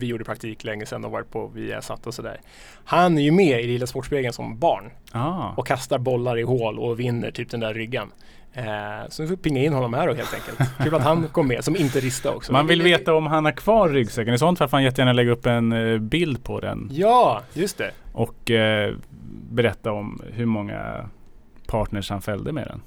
[0.00, 2.40] Vi gjorde praktik länge sedan och varit på Viasat och sådär.
[2.84, 5.48] Han är ju med i Lilla Sportspegeln som barn Ah.
[5.56, 8.12] och kastar bollar i hål och vinner typ den där ryggan.
[8.52, 8.64] Eh,
[9.08, 10.70] så vi får pinga in honom här då helt enkelt.
[10.84, 12.52] Kul att han kom med som interista också.
[12.52, 14.34] Man vill veta om han har kvar ryggsäcken.
[14.34, 17.78] I sånt fall får han jättegärna lägga upp en eh, bild på den Ja, just
[17.78, 17.90] det.
[18.12, 18.94] och eh,
[19.50, 21.08] berätta om hur många
[21.70, 22.82] partners han fällde med den.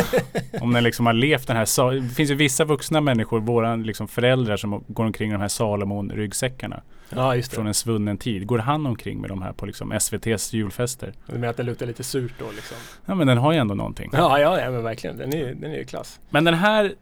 [0.62, 4.08] om den liksom har levt den här, det finns ju vissa vuxna människor, våra liksom
[4.08, 7.70] föräldrar som går omkring med de här Salomon-ryggsäckarna Ja, just från det.
[7.70, 8.46] en svunnen tid.
[8.46, 11.12] Går han omkring med de här på liksom SVTs julfester?
[11.26, 12.76] Du menar att den luktar lite surt då liksom?
[13.06, 14.10] Ja men den har ju ändå någonting.
[14.12, 15.16] Ja, ja, ja men verkligen.
[15.16, 16.20] Den är, den är ju klass.
[16.30, 16.94] Men den här,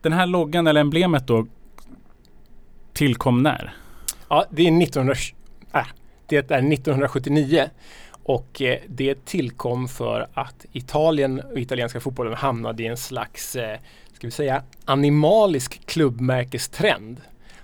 [0.00, 1.46] den här loggan eller emblemet då
[2.92, 3.72] tillkom när?
[4.28, 5.14] Ja, det är 1900,
[5.74, 5.86] äh,
[6.26, 7.70] det är 1979
[8.24, 13.78] och eh, det tillkom för att Italien och italienska fotbollen hamnade i en slags, eh,
[14.12, 17.20] ska vi säga, animalisk klubbmärkestrend.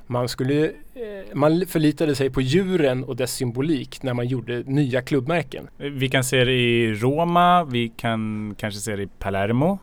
[0.06, 5.02] Man, skulle, eh, man förlitade sig på djuren och dess symbolik när man gjorde nya
[5.02, 5.68] klubbmärken.
[5.76, 9.78] Vi kan se det i Roma, vi kan kanske se det i Palermo.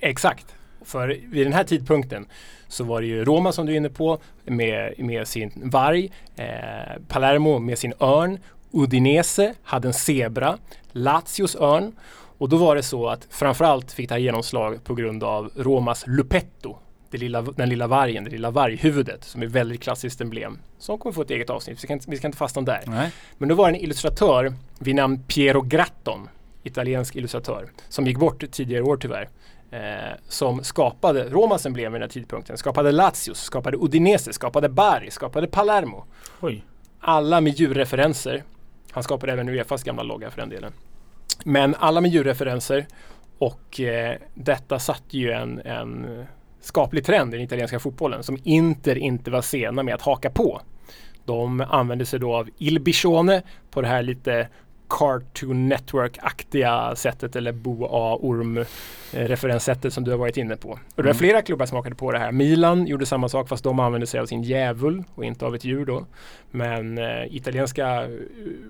[0.00, 0.54] Exakt.
[0.84, 2.26] För vid den här tidpunkten
[2.68, 6.46] så var det ju Roma som du är inne på med, med sin varg, eh,
[7.08, 8.38] Palermo med sin örn,
[8.72, 10.58] Udinese hade en zebra,
[10.92, 11.92] Lazios örn
[12.38, 16.04] och då var det så att framförallt fick det här genomslag på grund av Romas
[16.06, 16.76] Lupetto,
[17.10, 21.22] lilla, den lilla vargen, det lilla varghuvudet som är väldigt klassiskt emblem som kommer få
[21.22, 21.78] ett eget avsnitt.
[21.78, 22.82] Vi ska inte, vi ska inte fastna där.
[22.86, 23.10] Nej.
[23.38, 26.28] Men då var det en illustratör vid namn Piero Gratton,
[26.62, 29.28] italiensk illustratör, som gick bort tidigare år tyvärr.
[29.70, 29.80] Eh,
[30.28, 35.46] som skapade Romas emblem vid den här tidpunkten, skapade Lazios, skapade Udinese, skapade Bari, skapade
[35.46, 36.04] Palermo.
[36.40, 36.64] Oj.
[37.00, 38.42] Alla med djurreferenser.
[38.92, 40.72] Han skapade även Uefas gamla logga för den delen.
[41.44, 42.86] Men alla med djurreferenser
[43.38, 46.24] och eh, detta satte ju en, en
[46.60, 50.60] skaplig trend i den italienska fotbollen som Inter inte var sena med att haka på.
[51.24, 54.48] De använde sig då av Il Biscione på det här lite
[54.98, 58.18] Cartoon Network-aktiga sättet eller Bo A.
[58.20, 58.64] Orm
[59.12, 60.68] referenssättet som du har varit inne på.
[60.70, 61.14] Och det var Mm.
[61.18, 62.32] flera klubbar som hakade på det här.
[62.32, 65.64] Milan gjorde samma sak fast de använde sig av sin djävul och inte av ett
[65.64, 66.06] djur då.
[66.50, 68.08] Men eh, italienska eh,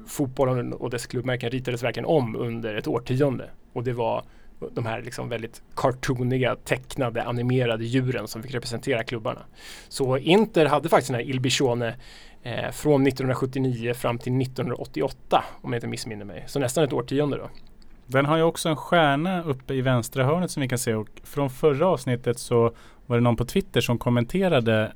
[0.08, 3.50] fotbollen och dess klubbmärken ritades verkligen om under ett årtionde.
[3.72, 4.24] Och det var
[4.72, 9.40] de här liksom väldigt cartooniga, tecknade, animerade djuren som fick representera klubbarna.
[9.88, 11.94] Så Inter hade faktiskt den här Il Biscione
[12.42, 16.44] eh, från 1979 fram till 1988 om jag inte missminner mig.
[16.46, 17.50] Så nästan ett årtionde då.
[18.06, 21.08] Den har ju också en stjärna uppe i vänstra hörnet som vi kan se och
[21.24, 22.74] från förra avsnittet så
[23.06, 24.92] var det någon på Twitter som kommenterade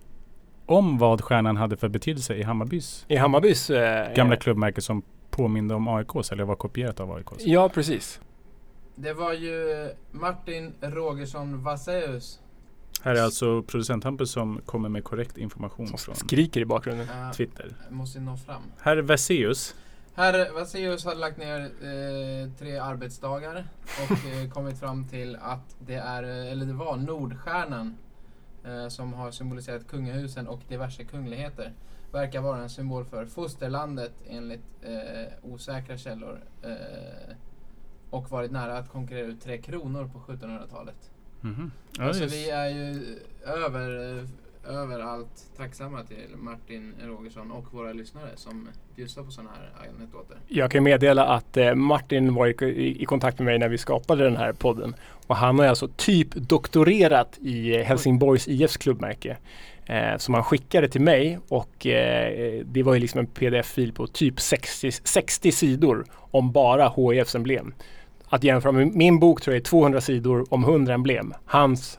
[0.67, 5.75] om vad stjärnan hade för betydelse i Hammarbys I Hammarbys eh, gamla klubbmärke som påminde
[5.75, 7.47] om AIKs eller var kopierat av AIKs.
[7.47, 8.21] Ja, precis.
[8.97, 12.41] Det var ju Martin Rogersson Vasseus.
[13.03, 17.09] Här är alltså producent Hampus som kommer med korrekt information Som från skriker i bakgrunden.
[17.09, 17.75] Uh, Twitter.
[17.91, 18.63] måste nå fram.
[18.81, 19.75] Herr Veseus.
[20.15, 25.95] Herr Vasseus har lagt ner eh, tre arbetsdagar och eh, kommit fram till att det
[25.95, 27.97] är, eh, eller det var Nordstjärnan
[28.65, 31.73] eh, som har symboliserat kungahusen och diverse kungligheter.
[32.13, 36.41] Verkar vara en symbol för fosterlandet enligt eh, osäkra källor.
[38.11, 41.11] Och varit nära att konkurrera ut Tre Kronor på 1700-talet.
[41.41, 41.71] Mhm.
[41.99, 42.35] Ja, alltså just.
[42.35, 43.91] vi är ju över,
[44.69, 50.37] överallt tacksamma till Martin Rogersson och våra lyssnare som bjussar på sådana här anekdoter.
[50.49, 53.79] Jag kan meddela att eh, Martin var i, i, i kontakt med mig när vi
[53.79, 54.95] skapade den här podden.
[55.27, 59.37] Och han har alltså typ doktorerat i eh, Helsingborgs IFs klubbmärke.
[59.89, 64.07] Eh, som han skickade till mig och eh, det var ju liksom en pdf-fil på
[64.07, 67.75] typ 60, 60 sidor om bara HIFs emblem.
[68.29, 71.35] Att jämföra med min bok tror jag är 200 sidor om 100 emblem.
[71.45, 71.99] Hans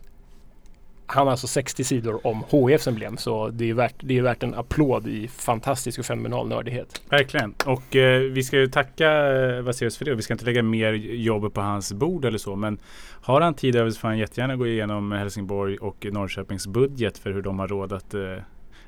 [1.08, 4.44] han har alltså 60 sidor om HIFs emblem så det är värt, det är värt
[4.44, 7.02] en applåd i fantastisk och fenomenal nördighet.
[7.10, 7.54] Verkligen.
[7.66, 10.16] Och eh, vi ska ju tacka eh, Vaseus för det.
[10.16, 12.56] Vi ska inte lägga mer jobb på hans bord eller så.
[12.56, 12.78] Men
[13.22, 17.32] har han tid över så får han jättegärna gå igenom Helsingborg och Norrköpings budget för
[17.32, 18.22] hur de har råd att eh,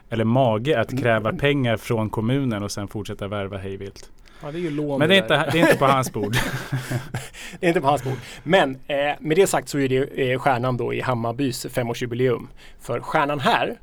[0.10, 4.12] eller mage att kräva pengar från kommunen och sen fortsätta värva hejvilt.
[4.41, 6.38] Ja, det är ju lån Men det är, inte, det är inte på hans bord.
[7.60, 8.17] Det är inte på hans bord.
[8.43, 12.47] Men eh, med det sagt så är det eh, stjärnan då i Hammarbys femårsjubileum.
[12.80, 13.80] För stjärnan här,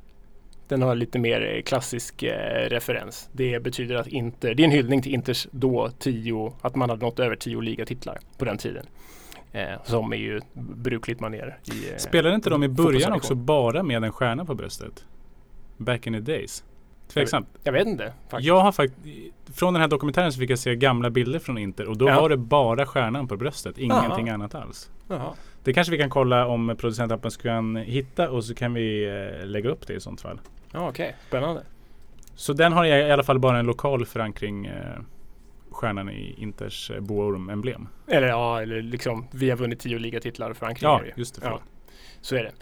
[0.68, 3.28] den har lite mer eh, klassisk eh, referens.
[3.32, 7.04] Det betyder att Inter, det är en hyllning till Inters då tio, att man hade
[7.04, 8.86] nått över tio ligatitlar på den tiden.
[9.52, 11.58] Eh, som är ju brukligt manér.
[11.68, 15.04] Eh, Spelade inte de i början också bara med en stjärna på bröstet?
[15.76, 16.64] Back in the days.
[17.08, 17.48] Tveksamt.
[17.62, 18.12] Jag vet inte.
[18.28, 18.46] Faktiskt.
[18.46, 19.08] Jag har faktiskt,
[19.54, 22.20] från den här dokumentären så fick jag se gamla bilder från Inter och då Ja.
[22.20, 24.34] var det bara stjärnan på bröstet, ingenting Aha.
[24.34, 24.90] annat alls.
[25.08, 25.32] Jaha.
[25.64, 29.04] Det kanske vi kan kolla om producentappen kan hitta och så kan vi
[29.40, 30.40] eh, lägga upp det i sånt fall.
[30.72, 31.62] Ja, Okej, spännande.
[32.34, 34.74] Så den har i alla fall bara en lokal förankring, eh,
[35.70, 37.88] stjärnan i Inters eh, boorm-emblem.
[38.06, 40.86] Eller ja, eller liksom vi har vunnit tio ligatitlar för Frankrike.
[40.86, 41.46] Ja, just det.
[41.46, 41.60] Ja,
[42.20, 42.52] så är det.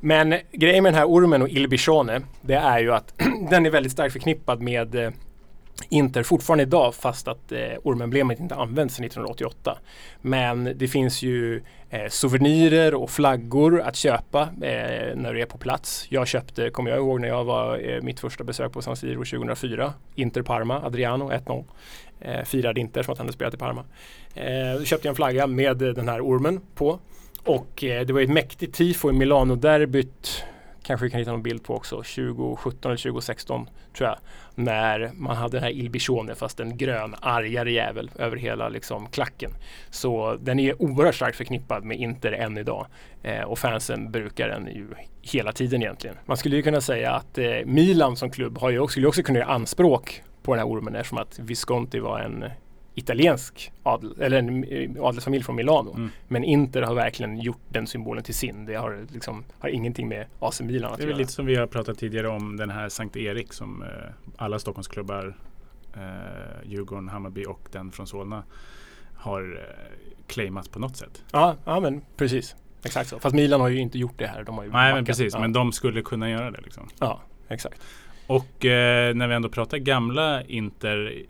[0.00, 3.14] Men grejen med den här ormen och Il Bichone det är ju att
[3.50, 5.10] den är väldigt starkt förknippad med eh,
[5.88, 9.78] Inter fortfarande idag fast att eh, ormemblemet inte används sedan 1988.
[10.20, 15.58] Men det finns ju eh, souvenirer och flaggor att köpa eh, när du är på
[15.58, 16.06] plats.
[16.08, 19.24] Jag köpte, kommer jag ihåg när jag var eh, mitt första besök på San Siro
[19.24, 21.64] 2004, Inter Parma, Adriano 1-0.
[22.20, 23.84] Eh, firade Inter som att han hade spelat i Parma.
[24.34, 26.98] Eh, då köpte jag en flagga med eh, den här ormen på.
[27.48, 30.44] Och eh, det var ju ett mäktigt tifo i Milano-derbyt
[30.88, 34.18] kanske vi kan hitta någon bild på också, 2017 eller 2016 tror jag.
[34.54, 39.06] När man hade den här Il Bichone fast en grön argare jävel över hela liksom
[39.06, 39.50] klacken.
[39.90, 42.86] Så den är oerhört starkt förknippad med Inter än idag.
[43.22, 44.86] Eh, och fansen brukar den ju
[45.22, 46.16] hela tiden egentligen.
[46.26, 49.22] Man skulle ju kunna säga att eh, Milan som klubb har ju också, skulle också
[49.22, 52.44] kunna göra anspråk på den här ormen eftersom att Visconti var en
[52.98, 55.94] italiensk adel, eller en eh, adelsfamilj från Milano.
[55.94, 56.10] Mm.
[56.28, 58.64] Men Inter har verkligen gjort den symbolen till sin.
[58.64, 61.18] Det har, liksom, har ingenting med AC Milan att Det är väl göra.
[61.18, 63.88] lite som vi har pratat tidigare om den här Sankt Erik som eh,
[64.36, 65.36] alla Stockholmsklubbar,
[65.94, 66.02] eh,
[66.70, 68.42] Djurgården, Hammarby och den från Solna
[69.14, 71.22] har eh, claimat på något sätt.
[71.32, 72.56] Ja, ja, men precis.
[72.84, 73.18] Exakt så.
[73.18, 74.44] Fast Milan har ju inte gjort det här.
[74.44, 75.06] De har ju Nej men backat.
[75.06, 75.40] precis, ja.
[75.40, 76.88] men de skulle kunna göra det liksom.
[76.98, 77.80] Ja, exakt.
[78.26, 81.22] Och eh, när vi ändå pratar gamla Inter,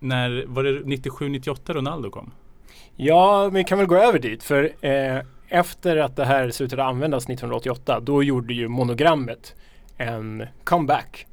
[0.00, 2.30] när var det 97-98 Ronaldo kom?
[2.96, 4.42] Ja, vi kan väl gå över dit.
[4.42, 9.54] För eh, efter att det här slutade användas 1988, då gjorde ju monogrammet
[9.96, 11.26] en comeback.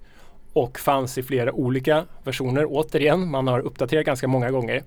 [0.53, 2.65] Och fanns i flera olika versioner.
[2.69, 4.83] Återigen, man har uppdaterat ganska många gånger.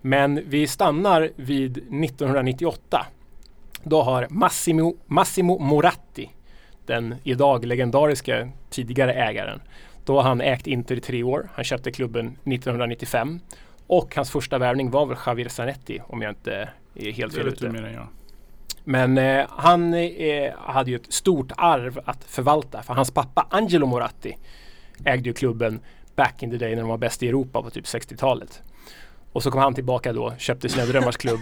[0.00, 3.06] Men vi stannar vid 1998.
[3.82, 6.30] Då har Massimo, Massimo Moratti,
[6.86, 9.60] den idag legendariska tidigare ägaren,
[10.04, 11.48] då har han ägt Inter i tre år.
[11.54, 13.40] Han köpte klubben 1995
[13.86, 17.68] och hans första värvning var väl Javier Zanetti om jag inte är helt fel ute.
[17.68, 18.08] mer än jag.
[18.84, 23.86] Men eh, han eh, hade ju ett stort arv att förvalta för hans pappa Angelo
[23.86, 24.36] Moratti
[25.04, 25.80] ägde ju klubben
[26.16, 28.62] back in the day när de var bäst i Europa på typ 60-talet.
[29.32, 31.40] Och så kom han tillbaka då, köpte sina drömmars klubb.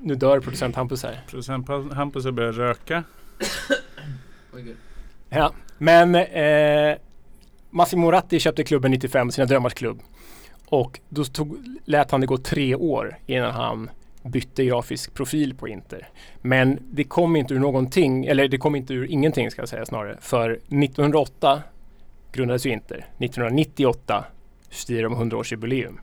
[0.00, 1.20] Nu dör producent Hampus här.
[1.30, 3.04] Producent Hampus har börjat röka.
[5.34, 6.96] Ja, men eh,
[7.70, 10.02] Massimo Moratti köpte klubben 95, sina drömmars klubb.
[10.66, 13.90] Och då tog, lät han det gå tre år innan han
[14.22, 16.08] bytte grafisk profil på Inter.
[16.40, 19.86] Men det kom inte ur någonting, eller det kom inte ur ingenting ska jag säga
[19.86, 20.16] snarare.
[20.20, 21.62] För 1908
[22.32, 22.96] grundades ju Inter.
[23.18, 24.24] 1998
[24.70, 25.98] firar de 100-årsjubileum.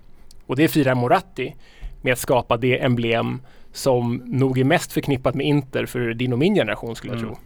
[0.46, 1.56] Och det firar Moratti
[2.02, 6.40] med att skapa det emblem som nog är mest förknippat med Inter för din och
[6.40, 7.34] min generation skulle jag Mm.
[7.36, 7.44] tro.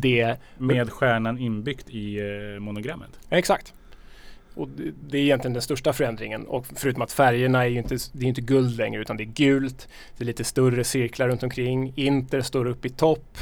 [0.00, 3.10] Det Med stjärnan inbyggt i eh, monogrammet.
[3.30, 3.74] Exakt.
[4.54, 4.68] Och
[5.08, 6.46] det, är egentligen den största förändringen.
[6.46, 9.24] Och förutom att färgerna är ju inte, det är inte guld längre utan det är
[9.24, 9.88] gult.
[10.16, 11.92] Det är lite större cirklar runt omkring.
[11.96, 13.38] Inter står upp i topp.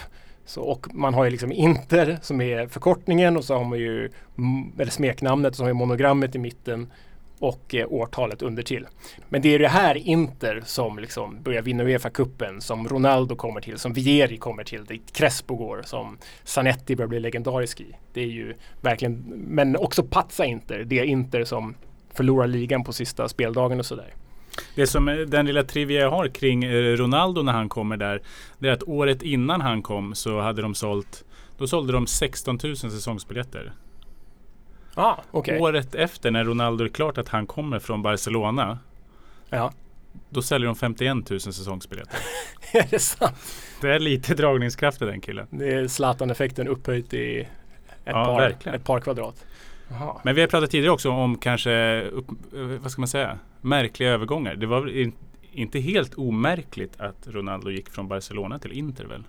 [0.47, 4.11] Så, och man har ju liksom Inter som är förkortningen och så har man ju
[4.79, 6.93] eller smeknamnet och så har man monogrammet i mitten
[7.38, 8.87] och eh, årtalet under till.
[9.29, 13.79] Men det är det här Inter som liksom börjar vinna Uefa-cupen, som Ronaldo kommer till,
[13.79, 17.97] som Vieri kommer till, dit Crespo går, som Zanetti börjar bli legendarisk i.
[18.12, 21.75] Det är ju verkligen, men också Pazza Inter, det Inter som
[22.14, 24.14] förlorar ligan på sista speldagen och sådär.
[24.75, 28.23] Det som eh, den lilla trivia jag har kring eh, Ronaldo när han kommer där.
[28.59, 31.25] Det är att året innan han kom så hade de sålt
[31.59, 33.73] Då sålde de 16 000 säsongsbiljetter.
[34.94, 35.61] Ah, okej.
[35.61, 38.78] Året efter när Ronaldo är klart att han kommer från Barcelona.
[39.50, 39.72] Ja.
[40.30, 42.18] Då säljer de 51 000 säsongsbiljetter.
[42.72, 43.37] är det sant?
[43.80, 45.46] Det är lite dragningskraft i den killen.
[45.50, 47.48] Det är Zlatan-effekten upphöjt i ett,
[48.04, 48.76] Ja, par, verkligen.
[48.76, 49.44] ett par kvadrat.
[49.90, 50.20] Jaha.
[50.24, 54.11] Men vi har pratat tidigare också om kanske, upp, eh, vad ska man säga, märkliga
[54.11, 54.54] övergångar.
[54.54, 55.12] Det var in,
[55.52, 59.22] inte helt omärkligt att Ronaldo gick från Barcelona till Inter väl?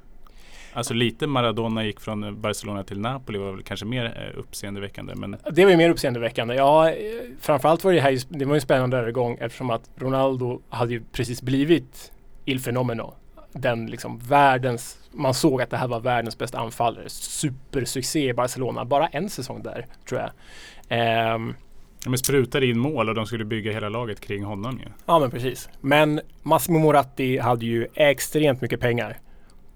[0.75, 5.15] Alltså lite Maradona gick från Barcelona till Napoli var väl kanske mer eh, uppseendeväckande.
[5.15, 6.55] Men Det var ju mer uppseendeväckande.
[6.55, 6.95] Ja, eh,
[7.41, 11.03] framförallt var det här det var ju en spännande övergång eftersom att Ronaldo hade ju
[11.11, 12.11] precis blivit
[12.45, 13.13] Il Fenomeno.
[13.53, 17.09] Den liksom världens, man såg att det här var världens bästa anfallare.
[17.09, 20.31] Supersuccé i Barcelona, bara en säsong där tror jag.
[20.89, 21.53] Ehm,
[22.05, 24.85] de sprutade in mål och de skulle bygga hela laget kring honom ju.
[25.05, 25.69] Ja men precis.
[25.81, 29.17] Men Massimo Moratti hade ju extremt mycket pengar.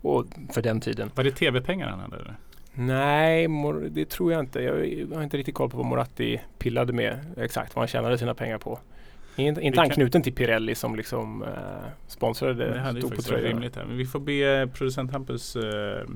[0.01, 1.11] Och för den tiden.
[1.15, 2.15] Var det tv-pengar han hade?
[2.15, 2.35] Eller?
[2.73, 3.47] Nej,
[3.89, 4.61] det tror jag inte.
[4.61, 8.33] Jag har inte riktigt koll på vad Moratti pillade med exakt vad han tjänade sina
[8.33, 8.79] pengar på.
[9.35, 11.49] Inte, anknuten till Pirelli som liksom eh,
[12.07, 13.85] sponsrade Det hade ju faktiskt varit rimligt här.
[13.85, 16.07] Men vi får be producent Hampus, eh,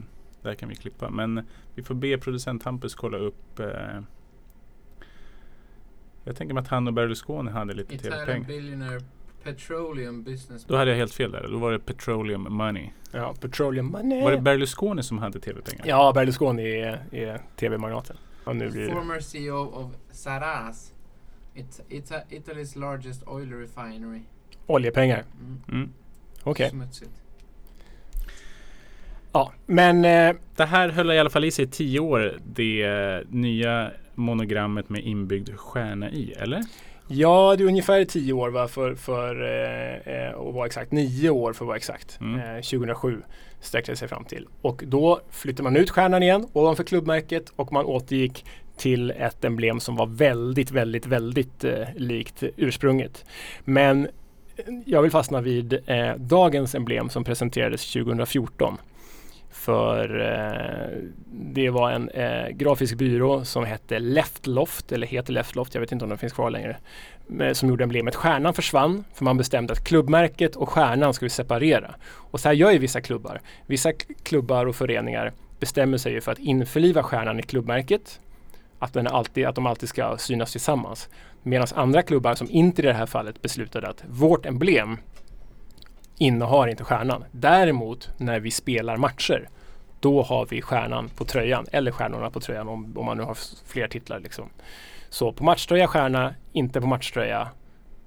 [0.42, 1.42] där kan vi klippa, men
[1.76, 3.68] vi får be producent Hampus kolla upp eh,
[6.24, 9.02] jag tänker mig att han och Berlusconi hade lite tv-pengar.
[9.44, 10.66] Petroleum business.
[10.66, 11.48] Då hade jag helt fel där.
[11.52, 12.90] Då var det Petroleum Money.
[13.12, 14.24] Ja, Petroleum Money.
[14.24, 15.86] Var det Berlusconi som hade tv-pengar?
[15.88, 18.18] Ja, Berlusconi är, är tv-magnaten.
[18.44, 20.94] Former CEO of Saras.
[21.56, 24.22] It, Ita, Italy's largest oil refinery.
[24.68, 25.24] Oljepengar.
[25.40, 25.62] Mm.
[25.72, 25.90] Mm.
[26.44, 26.70] Okej.
[26.70, 27.12] Smutsigt.
[29.32, 32.38] Ja, men eh, Det här höll i alla fall i sig i tio år.
[32.46, 36.64] Det nya monogrammet med inbyggd stjärna i, eller?
[37.16, 40.92] Ja, det är ungefär tio år va, för, för eh, eh, att vara exakt.
[40.92, 42.20] Nio år för att vara exakt.
[42.22, 42.40] Mm.
[42.40, 43.22] Eh, 2007
[43.60, 44.48] sträckte det sig fram till.
[44.62, 48.46] Och då flyttade man ut stjärnan igen ovanför klubbmärket och man återgick
[48.78, 53.26] till ett emblem som var väldigt, väldigt, väldigt eh, likt ursprunget.
[53.64, 54.08] Men
[54.86, 58.78] jag vill fastna vid eh, dagens emblem som presenterades 2014.
[59.54, 60.98] För eh,
[61.32, 66.06] det var en eh, grafisk byrå som hette Leftloft, eller heter Leftloft, jag vet inte
[66.06, 66.78] om den finns kvar längre.
[67.40, 68.16] Eh, som gjorde emblemet.
[68.16, 71.96] Stjärnan försvann för man bestämde att klubbmärket och stjärnan skulle separera.
[72.16, 73.42] Och så här gör ju vissa klubbar.
[73.66, 73.92] Vissa
[74.24, 78.20] klubbar och föreningar bestämmer sig för att införliva stjärnan i klubbmärket.
[78.80, 81.10] Att, den alltid, att de alltid ska synas tillsammans.
[81.44, 84.98] Medan andra klubbar, som inte i det här fallet, beslutade att vårt emblem
[86.18, 87.26] innehar inte stjärnan.
[87.32, 89.50] Däremot när vi spelar matcher
[90.00, 93.38] då har vi stjärnan på tröjan eller stjärnorna på tröjan om, om man nu har
[93.68, 94.20] fler titlar.
[94.20, 94.50] Liksom.
[95.10, 97.48] Så på matchtröja stjärna, inte på matchtröja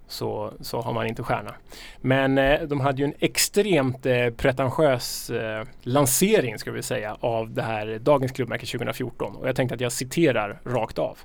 [0.09, 1.55] så, så har man inte stjärna.
[2.01, 7.51] Men eh, de hade ju en extremt eh, pretentiös eh, lansering ska vi säga av
[7.51, 11.19] det här dagens klubbmärke 2014 och jag tänkte att jag citerar rakt av.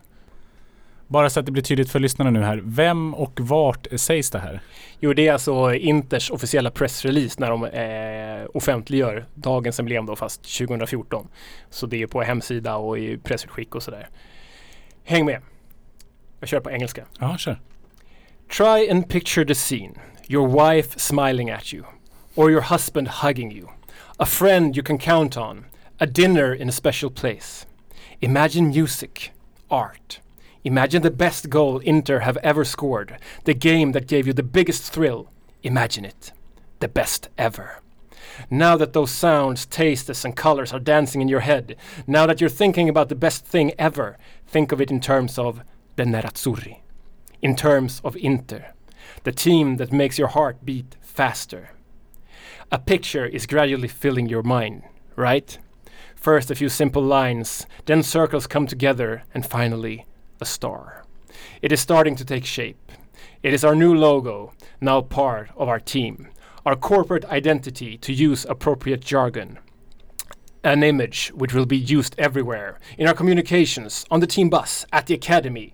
[1.12, 2.62] Bara så att det blir tydligt för lyssnarna nu här.
[2.66, 4.62] Vem och vart sägs det här?
[5.00, 10.58] Jo, det är alltså Inters officiella pressrelease när de eh, offentliggör dagens emblem då, fast
[10.58, 11.28] 2014.
[11.70, 14.10] Så det är på hemsida och i pressutskick och sådär.
[15.04, 15.42] Häng med.
[16.40, 17.06] Jag kör på engelska.
[17.20, 17.62] Ja, kör.
[18.58, 19.94] Try and picture the scene.
[20.28, 21.84] Your wife smiling at you.
[22.36, 23.68] Or your husband hugging you.
[24.18, 25.66] A friend you can count on.
[25.98, 27.68] A dinner in a special place.
[28.20, 29.32] Imagine music.
[29.68, 30.21] Art.
[30.64, 33.18] Imagine the best goal Inter have ever scored.
[33.46, 35.32] The game that gave you the biggest thrill.
[35.64, 36.32] Imagine it.
[36.80, 37.82] The best ever.
[38.50, 42.50] Now that those sounds, tastes, and colors are dancing in your head, now that you're
[42.50, 45.62] thinking about the best thing ever, think of it in terms of
[45.96, 46.80] the Nerazzurri.
[47.42, 48.74] In terms of Inter.
[49.24, 51.72] The team that makes your heart beat faster.
[52.72, 54.84] A picture is gradually filling your mind,
[55.16, 55.58] right?
[56.16, 60.06] First, a few simple lines, then circles come together, and finally,
[60.42, 61.06] a star.
[61.62, 62.92] It is starting to take shape.
[63.44, 66.28] It is our new logo, now part of our team,
[66.66, 69.60] our corporate identity, to use appropriate jargon.
[70.64, 75.08] An image which will be used everywhere in our communications, on the team bus, at
[75.08, 75.74] the academy.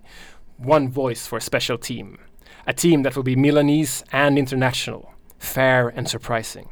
[0.56, 2.18] One voice for a special team.
[2.66, 6.68] A team that will be Milanese and international, fair and surprising.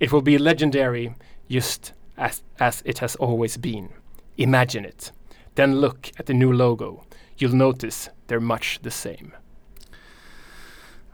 [0.00, 1.14] It will be legendary
[1.50, 3.90] just as, as it has always been.
[4.36, 5.12] Imagine it.
[5.56, 7.04] Then look at the new logo.
[7.38, 9.30] You'll notice they're much the same.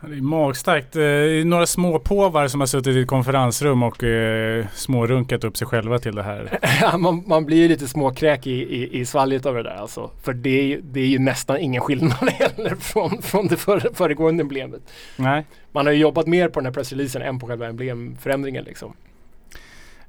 [0.09, 0.93] Det är magstarkt.
[0.93, 5.57] Det är några små påvar som har suttit i ett konferensrum och eh, smårunkat upp
[5.57, 6.59] sig själva till det här.
[6.99, 10.11] Man, man blir ju lite småkräk i, i, i svalget av det där alltså.
[10.23, 14.41] För det är, det är ju nästan ingen skillnad heller från, från det före, föregående
[14.41, 14.83] emblemet.
[15.17, 15.47] Nej.
[15.73, 18.97] Man har ju jobbat mer på den här pressreleasen än på själva emblemförändringen liksom.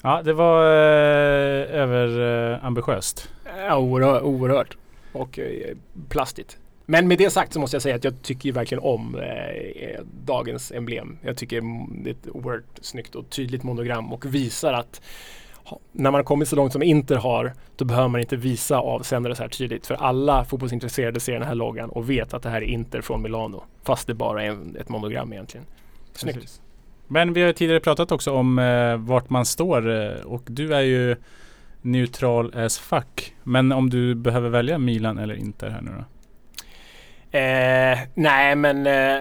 [0.01, 3.29] Ja, det var eh, överambitiöst.
[3.67, 4.77] Ja, oerhört, oerhört.
[5.15, 5.77] Och eh,
[6.09, 6.57] plastigt.
[6.85, 9.23] Men med det sagt så måste jag säga att jag tycker ju verkligen om eh,
[9.23, 11.17] eh dagens emblem.
[11.21, 11.61] Jag tycker
[12.03, 15.01] det är ett oerhört snyggt och tydligt monogram och visar att
[15.91, 19.35] när man har kommit så långt som Inter har då behöver man inte visa avsändare
[19.35, 19.87] så här tydligt.
[19.87, 23.21] För alla fotbollsintresserade ser den här loggan och vet att det här är Inter från
[23.21, 23.63] Milano.
[23.83, 25.65] Fast det bara är en, ett monogram egentligen.
[26.13, 26.35] Snyggt.
[26.35, 26.61] Precis.
[27.07, 30.81] Men vi har tidigare pratat också om eh, vart man står eh, och du är
[30.81, 31.15] ju
[31.85, 33.33] neutral as fuck.
[33.43, 36.05] Men om du behöver välja Milan eller Inter här nu då?
[37.37, 39.19] Eh, nej men eh,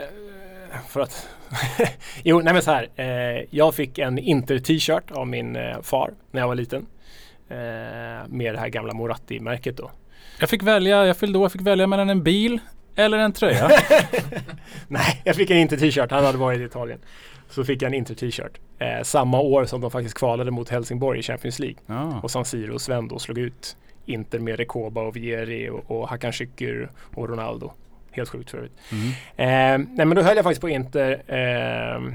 [0.89, 1.29] för att
[2.23, 2.89] Jo, nej men så här.
[2.97, 6.87] Eh, jag fick en Inter-t-shirt av min eh, far när jag var liten.
[7.49, 7.57] Eh,
[8.29, 9.91] med det här gamla Moratti-märket då.
[10.41, 12.59] Jag fick välja, jag fyllde år, jag fick välja mellan en bil
[12.97, 13.71] eller en tröja.
[14.89, 16.11] nej, jag fick en Inter-t-shirt.
[16.11, 16.99] Han hade varit i Italien.
[17.55, 18.61] Så fick jag en Inter-t-shirt.
[18.79, 21.77] Eh, samma år som de faktiskt kvalade mot Helsingborg i Champions League.
[21.87, 22.21] Ja.
[22.23, 23.77] Och San Siro och Sven då slog ut
[24.07, 27.73] Inter med Rekoba och Vieri och, och Hakan Şükür och Ronaldo.
[28.11, 28.73] Helt sjukt för övrigt.
[28.93, 29.09] Mm.
[29.37, 32.15] Eh, nej men då höll jag faktiskt på Inter eh,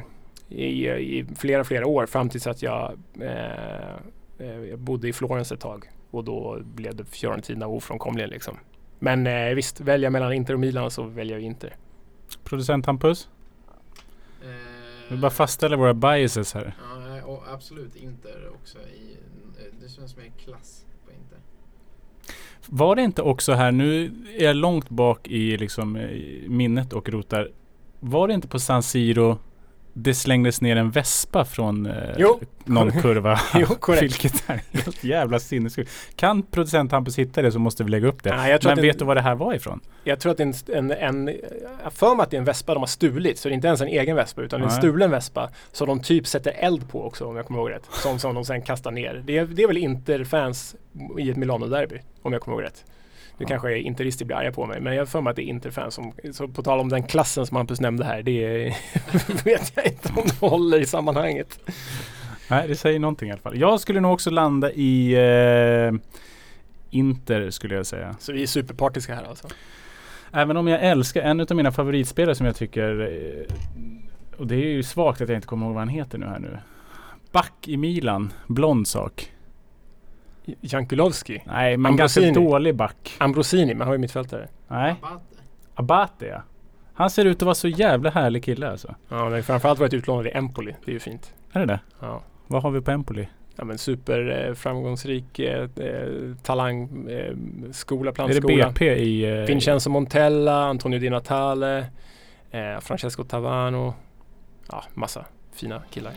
[0.50, 3.94] i, i flera, flera år fram tills att jag, eh,
[4.40, 5.86] eh, jag bodde i Florens ett tag.
[6.12, 8.58] Och då blev det Fiorentina ofrånkomligen liksom.
[9.00, 11.76] Men eh, visst, välja mellan Inter och Milan så väljer jag Inter.
[12.44, 13.30] Producent Hampus?
[15.10, 16.76] Vi bara fastställer våra biases här.
[16.94, 18.78] Ja, och absolut Inter också.
[18.78, 19.18] I,
[19.82, 21.38] det känns mer klass på Inter.
[22.66, 24.06] Var det inte också här, nu
[24.38, 26.08] är jag långt bak i liksom
[26.48, 27.52] minnet och rotar.
[28.00, 29.38] Var det inte på San Siro
[30.04, 32.40] det slängdes ner en vespa från eh, Jo.
[32.66, 33.40] någon kurva?
[33.56, 34.04] Jo, korrekt.
[34.04, 35.92] Vilket är helt jävla sinnessjukt.
[36.16, 38.36] Kan producent Hampus hitta det så måste vi lägga upp det.
[38.36, 39.80] Nej, Men det- vet du var det här var ifrån?
[40.04, 41.36] Jag tror att det är en, en, en
[41.92, 43.40] för mig att det är en vespa de har stulit.
[43.40, 44.78] Så det är inte ens en egen vespa utan en Nej.
[44.78, 45.50] stulen vespa.
[45.72, 47.86] Som de typ sätter eld på också om jag kommer ihåg rätt.
[47.92, 49.24] Som, som de sen kastar ner.
[49.26, 50.76] Det är, det är väl Inter-fans
[51.20, 52.86] i ett Milano-derby om jag kommer ihåg rätt.
[53.40, 55.50] Nu kanske interister blir arga på mig men jag har för mig att det är
[55.50, 58.24] Inter-fans som, så på tal om den klassen som Hampus nämnde här.
[58.24, 58.64] Det
[59.46, 61.60] vet jag inte om det håller i sammanhanget.
[62.50, 63.58] Nej, det säger någonting i alla fall.
[63.58, 66.00] Jag skulle nog också landa i eh,
[66.90, 68.16] Inter skulle jag säga.
[68.20, 69.48] Så vi är superpartiska här alltså.
[70.32, 73.56] Även om jag älskar en av mina favoritspelare som jag tycker eh,
[74.40, 76.40] och det är ju svagt att jag inte kommer ihåg vad han heter nu här
[76.40, 76.58] nu.
[77.32, 79.32] Back i Milan, blond sak.
[80.62, 81.44] Jankulovski.
[81.46, 82.46] Nej, men ganska Ambrosini.
[82.48, 83.16] dålig back.
[83.18, 84.48] Ambrosini, man har ju mittfältare.
[84.68, 85.26] Nej, Abate.
[85.76, 86.42] Abate ja.
[86.94, 88.96] Han ser ut att vara så jävla härlig kille alltså.
[89.10, 90.76] Ja, men framförallt varit utlånad i Empoli.
[90.86, 91.34] Det är ju fint.
[91.54, 91.80] Är det det?
[92.00, 92.22] Ja.
[92.48, 93.28] Vad har vi på Empoli?
[93.56, 97.36] Ja men super eh, framgångsrik eh, eh, talang, eh,
[97.72, 98.70] skola, Är det plantskola.
[98.70, 99.40] BP i...
[99.40, 101.78] Eh, Vincenzo Montella, Antonio Di Natale,
[102.52, 103.94] eh, Francesco Tavano.
[104.72, 106.14] Ja, massa fina killar.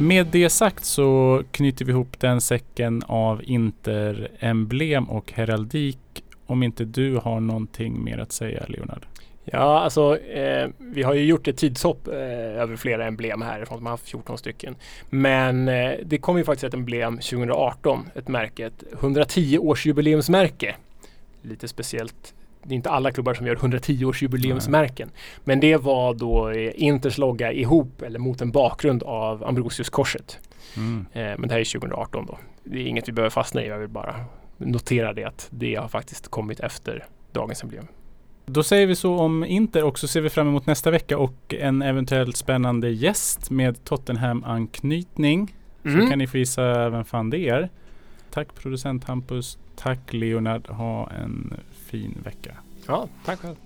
[0.00, 5.98] Med det sagt så knyter vi ihop den säcken av Inter-emblem och heraldik.
[6.46, 9.06] Om inte du har någonting mer att säga Leonard?
[9.44, 12.14] Ja, alltså eh, vi har ju gjort ett tidshopp eh,
[12.60, 13.82] över flera emblem härifrån.
[13.82, 14.76] Man har haft 14 stycken.
[15.10, 20.76] Men eh, det kom ju faktiskt ett emblem 2018, ett märke, ett 110 årsjubileumsmärke.
[21.42, 22.34] Lite speciellt.
[22.62, 25.10] Det är inte alla klubbar som gör 110 årsjubileumsmärken.
[25.44, 30.38] Men det var då eh, Inters logga ihop eller mot en bakgrund av Ambrosiuskorset.
[30.76, 31.06] Mm.
[31.12, 32.38] Eh, men det här är 2018 då.
[32.64, 33.68] Det är inget vi behöver fastna i.
[33.68, 34.14] Jag vill bara
[34.56, 37.86] notera det att det har faktiskt kommit efter dagens emblem.
[38.46, 41.54] Då säger vi så om Inter och så ser vi fram emot nästa vecka och
[41.54, 45.54] en eventuellt spännande gäst med Tottenham-anknytning.
[45.84, 46.00] Mm.
[46.00, 47.68] Så kan ni få gissa vem fan det är.
[48.30, 49.58] Tack producent Hampus.
[49.76, 50.68] Tack Leonard.
[50.68, 51.54] Ha en
[51.90, 52.56] fin vecka.
[52.86, 53.56] Ja, tack själv.